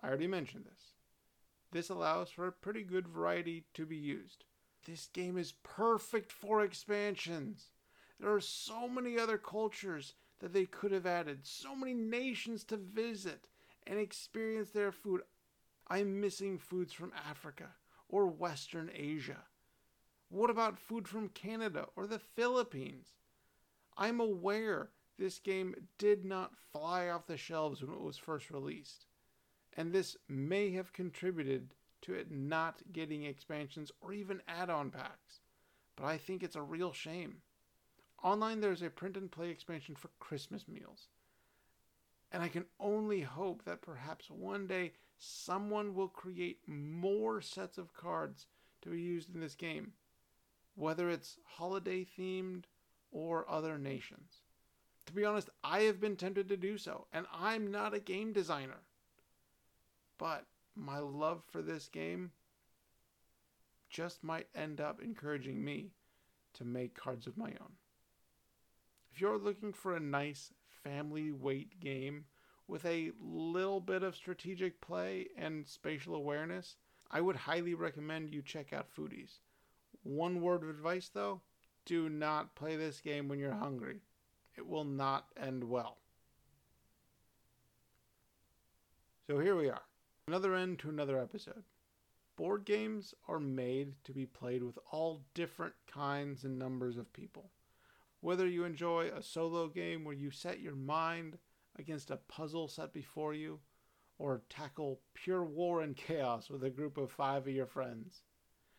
I 0.00 0.08
already 0.08 0.26
mentioned 0.26 0.64
this. 0.64 0.97
This 1.70 1.90
allows 1.90 2.30
for 2.30 2.46
a 2.46 2.52
pretty 2.52 2.82
good 2.82 3.06
variety 3.06 3.64
to 3.74 3.84
be 3.84 3.96
used. 3.96 4.44
This 4.86 5.08
game 5.12 5.36
is 5.36 5.52
perfect 5.62 6.32
for 6.32 6.62
expansions. 6.62 7.72
There 8.18 8.32
are 8.32 8.40
so 8.40 8.88
many 8.88 9.18
other 9.18 9.38
cultures 9.38 10.14
that 10.40 10.52
they 10.52 10.64
could 10.64 10.92
have 10.92 11.06
added, 11.06 11.40
so 11.46 11.74
many 11.74 11.94
nations 11.94 12.64
to 12.64 12.76
visit 12.76 13.48
and 13.86 13.98
experience 13.98 14.70
their 14.70 14.92
food. 14.92 15.22
I'm 15.88 16.20
missing 16.20 16.58
foods 16.58 16.92
from 16.92 17.12
Africa 17.28 17.68
or 18.08 18.26
Western 18.26 18.90
Asia. 18.94 19.44
What 20.30 20.50
about 20.50 20.78
food 20.78 21.08
from 21.08 21.28
Canada 21.30 21.86
or 21.96 22.06
the 22.06 22.18
Philippines? 22.18 23.14
I'm 23.96 24.20
aware 24.20 24.90
this 25.18 25.38
game 25.38 25.74
did 25.98 26.24
not 26.24 26.52
fly 26.72 27.08
off 27.08 27.26
the 27.26 27.36
shelves 27.36 27.82
when 27.82 27.92
it 27.92 28.00
was 28.00 28.16
first 28.16 28.50
released, 28.50 29.06
and 29.78 29.92
this 29.92 30.16
may 30.28 30.72
have 30.72 30.92
contributed 30.92 31.72
to 32.02 32.12
it 32.12 32.32
not 32.32 32.82
getting 32.92 33.22
expansions 33.22 33.92
or 34.00 34.12
even 34.12 34.42
add 34.48 34.68
on 34.68 34.90
packs. 34.90 35.38
But 35.94 36.06
I 36.06 36.18
think 36.18 36.42
it's 36.42 36.56
a 36.56 36.62
real 36.62 36.92
shame. 36.92 37.36
Online, 38.24 38.60
there's 38.60 38.82
a 38.82 38.90
print 38.90 39.16
and 39.16 39.30
play 39.30 39.50
expansion 39.50 39.94
for 39.94 40.10
Christmas 40.18 40.66
meals. 40.66 41.06
And 42.32 42.42
I 42.42 42.48
can 42.48 42.64
only 42.80 43.20
hope 43.20 43.64
that 43.64 43.80
perhaps 43.80 44.28
one 44.28 44.66
day 44.66 44.94
someone 45.16 45.94
will 45.94 46.08
create 46.08 46.58
more 46.66 47.40
sets 47.40 47.78
of 47.78 47.94
cards 47.94 48.46
to 48.82 48.90
be 48.90 49.00
used 49.00 49.32
in 49.32 49.40
this 49.40 49.54
game, 49.54 49.92
whether 50.74 51.08
it's 51.08 51.38
holiday 51.44 52.04
themed 52.04 52.64
or 53.12 53.48
other 53.48 53.78
nations. 53.78 54.42
To 55.06 55.12
be 55.12 55.24
honest, 55.24 55.50
I 55.62 55.82
have 55.82 56.00
been 56.00 56.16
tempted 56.16 56.48
to 56.48 56.56
do 56.56 56.78
so, 56.78 57.06
and 57.12 57.26
I'm 57.32 57.70
not 57.70 57.94
a 57.94 58.00
game 58.00 58.32
designer. 58.32 58.80
But 60.18 60.46
my 60.74 60.98
love 60.98 61.42
for 61.50 61.62
this 61.62 61.88
game 61.88 62.32
just 63.88 64.22
might 64.22 64.48
end 64.54 64.80
up 64.80 65.00
encouraging 65.02 65.64
me 65.64 65.92
to 66.54 66.64
make 66.64 66.94
cards 66.94 67.26
of 67.26 67.38
my 67.38 67.48
own. 67.60 67.72
If 69.12 69.20
you're 69.20 69.38
looking 69.38 69.72
for 69.72 69.96
a 69.96 70.00
nice 70.00 70.52
family 70.84 71.32
weight 71.32 71.80
game 71.80 72.26
with 72.66 72.84
a 72.84 73.12
little 73.20 73.80
bit 73.80 74.02
of 74.02 74.14
strategic 74.14 74.80
play 74.80 75.28
and 75.36 75.66
spatial 75.66 76.14
awareness, 76.14 76.76
I 77.10 77.20
would 77.20 77.36
highly 77.36 77.74
recommend 77.74 78.34
you 78.34 78.42
check 78.42 78.72
out 78.72 78.94
Foodies. 78.94 79.38
One 80.02 80.40
word 80.40 80.62
of 80.62 80.68
advice 80.68 81.10
though 81.12 81.40
do 81.86 82.08
not 82.10 82.54
play 82.54 82.76
this 82.76 83.00
game 83.00 83.28
when 83.28 83.38
you're 83.38 83.54
hungry. 83.54 84.00
It 84.56 84.66
will 84.66 84.84
not 84.84 85.26
end 85.40 85.64
well. 85.64 85.96
So 89.26 89.38
here 89.38 89.56
we 89.56 89.70
are. 89.70 89.87
Another 90.28 90.54
end 90.54 90.78
to 90.80 90.90
another 90.90 91.18
episode. 91.18 91.64
Board 92.36 92.66
games 92.66 93.14
are 93.28 93.40
made 93.40 93.94
to 94.04 94.12
be 94.12 94.26
played 94.26 94.62
with 94.62 94.78
all 94.90 95.24
different 95.32 95.72
kinds 95.90 96.44
and 96.44 96.58
numbers 96.58 96.98
of 96.98 97.10
people. 97.14 97.50
Whether 98.20 98.46
you 98.46 98.64
enjoy 98.64 99.06
a 99.06 99.22
solo 99.22 99.68
game 99.68 100.04
where 100.04 100.14
you 100.14 100.30
set 100.30 100.60
your 100.60 100.74
mind 100.74 101.38
against 101.78 102.10
a 102.10 102.18
puzzle 102.18 102.68
set 102.68 102.92
before 102.92 103.32
you, 103.32 103.60
or 104.18 104.42
tackle 104.50 105.00
pure 105.14 105.46
war 105.46 105.80
and 105.80 105.96
chaos 105.96 106.50
with 106.50 106.62
a 106.62 106.68
group 106.68 106.98
of 106.98 107.10
five 107.10 107.46
of 107.46 107.54
your 107.54 107.64
friends. 107.64 108.20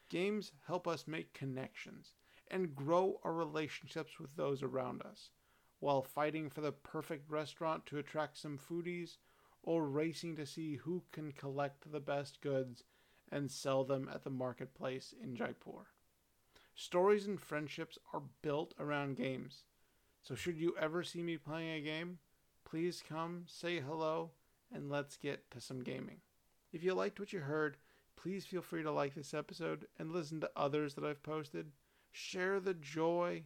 Games 0.08 0.52
help 0.68 0.88
us 0.88 1.08
make 1.08 1.34
connections 1.34 2.14
and 2.52 2.76
grow 2.76 3.20
our 3.24 3.34
relationships 3.34 4.20
with 4.20 4.36
those 4.36 4.62
around 4.62 5.02
us, 5.02 5.32
while 5.80 6.04
fighting 6.04 6.48
for 6.48 6.62
the 6.62 6.72
perfect 6.72 7.28
restaurant 7.28 7.88
to 7.88 7.98
attract 7.98 8.38
some 8.38 8.60
foodies 8.60 9.18
or 9.64 9.88
racing 9.88 10.36
to 10.36 10.46
see 10.46 10.78
who 10.78 11.04
can 11.12 11.32
collect 11.32 11.92
the 11.92 12.00
best 12.00 12.42
goods 12.42 12.84
and 13.32 13.52
sell 13.52 13.84
them 13.84 14.10
at 14.14 14.24
the 14.24 14.30
marketplace 14.30 15.14
in 15.22 15.36
Jaipur. 15.36 15.88
Stories 16.76 17.28
and 17.28 17.40
friendships 17.40 17.98
are 18.14 18.24
built 18.42 18.74
around 18.80 19.18
games. 19.18 19.66
So, 20.22 20.36
should 20.36 20.58
you 20.58 20.76
ever 20.80 21.04
see 21.04 21.22
me 21.22 21.38
playing 21.38 21.72
a 21.72 21.82
game, 21.82 22.20
please 22.64 23.04
come, 23.08 23.44
say 23.48 23.80
hello, 23.80 24.32
and 24.74 24.90
let's 24.90 25.18
get 25.18 25.50
to 25.52 25.62
some 25.62 25.84
gaming. 25.84 26.22
If 26.72 26.84
you 26.84 26.94
liked 26.94 27.20
what 27.20 27.34
you 27.34 27.40
heard, 27.40 27.78
please 28.16 28.46
feel 28.46 28.62
free 28.62 28.84
to 28.84 28.92
like 28.92 29.16
this 29.16 29.34
episode 29.34 29.88
and 29.98 30.12
listen 30.12 30.42
to 30.42 30.52
others 30.56 30.94
that 30.96 31.04
I've 31.04 31.24
posted. 31.24 31.72
Share 32.12 32.60
the 32.60 32.74
joy 32.74 33.44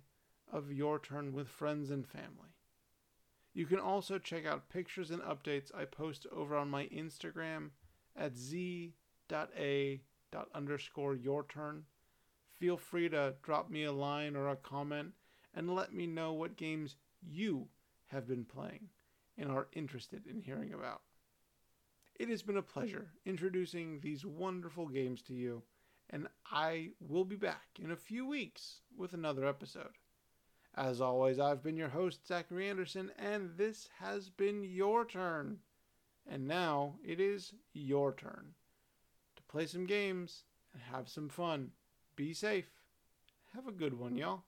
of 0.51 0.71
your 0.71 0.99
turn 0.99 1.33
with 1.33 1.47
friends 1.47 1.89
and 1.89 2.07
family. 2.07 2.52
You 3.53 3.65
can 3.67 3.79
also 3.79 4.17
check 4.17 4.45
out 4.45 4.69
pictures 4.69 5.11
and 5.11 5.21
updates 5.21 5.73
I 5.75 5.85
post 5.85 6.25
over 6.31 6.55
on 6.55 6.69
my 6.69 6.87
Instagram 6.87 7.69
at 8.15 8.35
z.a. 8.35 10.01
underscore 10.55 11.15
your 11.15 11.45
turn. 11.45 11.83
Feel 12.59 12.77
free 12.77 13.09
to 13.09 13.35
drop 13.43 13.69
me 13.69 13.83
a 13.83 13.91
line 13.91 14.35
or 14.35 14.49
a 14.49 14.55
comment 14.55 15.13
and 15.53 15.75
let 15.75 15.93
me 15.93 16.07
know 16.07 16.33
what 16.33 16.57
games 16.57 16.95
you 17.21 17.67
have 18.07 18.27
been 18.27 18.45
playing 18.45 18.89
and 19.37 19.51
are 19.51 19.67
interested 19.73 20.25
in 20.27 20.41
hearing 20.41 20.73
about. 20.73 21.01
It 22.15 22.29
has 22.29 22.41
been 22.41 22.57
a 22.57 22.61
pleasure 22.61 23.09
introducing 23.25 23.99
these 23.99 24.25
wonderful 24.25 24.87
games 24.87 25.21
to 25.23 25.33
you, 25.33 25.63
and 26.09 26.27
I 26.51 26.91
will 26.99 27.25
be 27.25 27.35
back 27.35 27.79
in 27.81 27.91
a 27.91 27.95
few 27.95 28.27
weeks 28.27 28.81
with 28.95 29.13
another 29.13 29.45
episode. 29.45 29.97
As 30.75 31.01
always, 31.01 31.39
I've 31.39 31.61
been 31.61 31.77
your 31.77 31.89
host, 31.89 32.27
Zachary 32.27 32.67
Anderson, 32.67 33.11
and 33.19 33.51
this 33.57 33.89
has 33.99 34.29
been 34.29 34.63
your 34.63 35.05
turn. 35.05 35.59
And 36.27 36.47
now 36.47 36.95
it 37.05 37.19
is 37.19 37.53
your 37.73 38.13
turn 38.13 38.53
to 39.35 39.43
play 39.43 39.67
some 39.67 39.85
games 39.85 40.43
and 40.73 40.81
have 40.81 41.09
some 41.09 41.29
fun. 41.29 41.71
Be 42.15 42.33
safe. 42.33 42.69
Have 43.53 43.67
a 43.67 43.71
good 43.71 43.99
one, 43.99 44.15
y'all. 44.15 44.43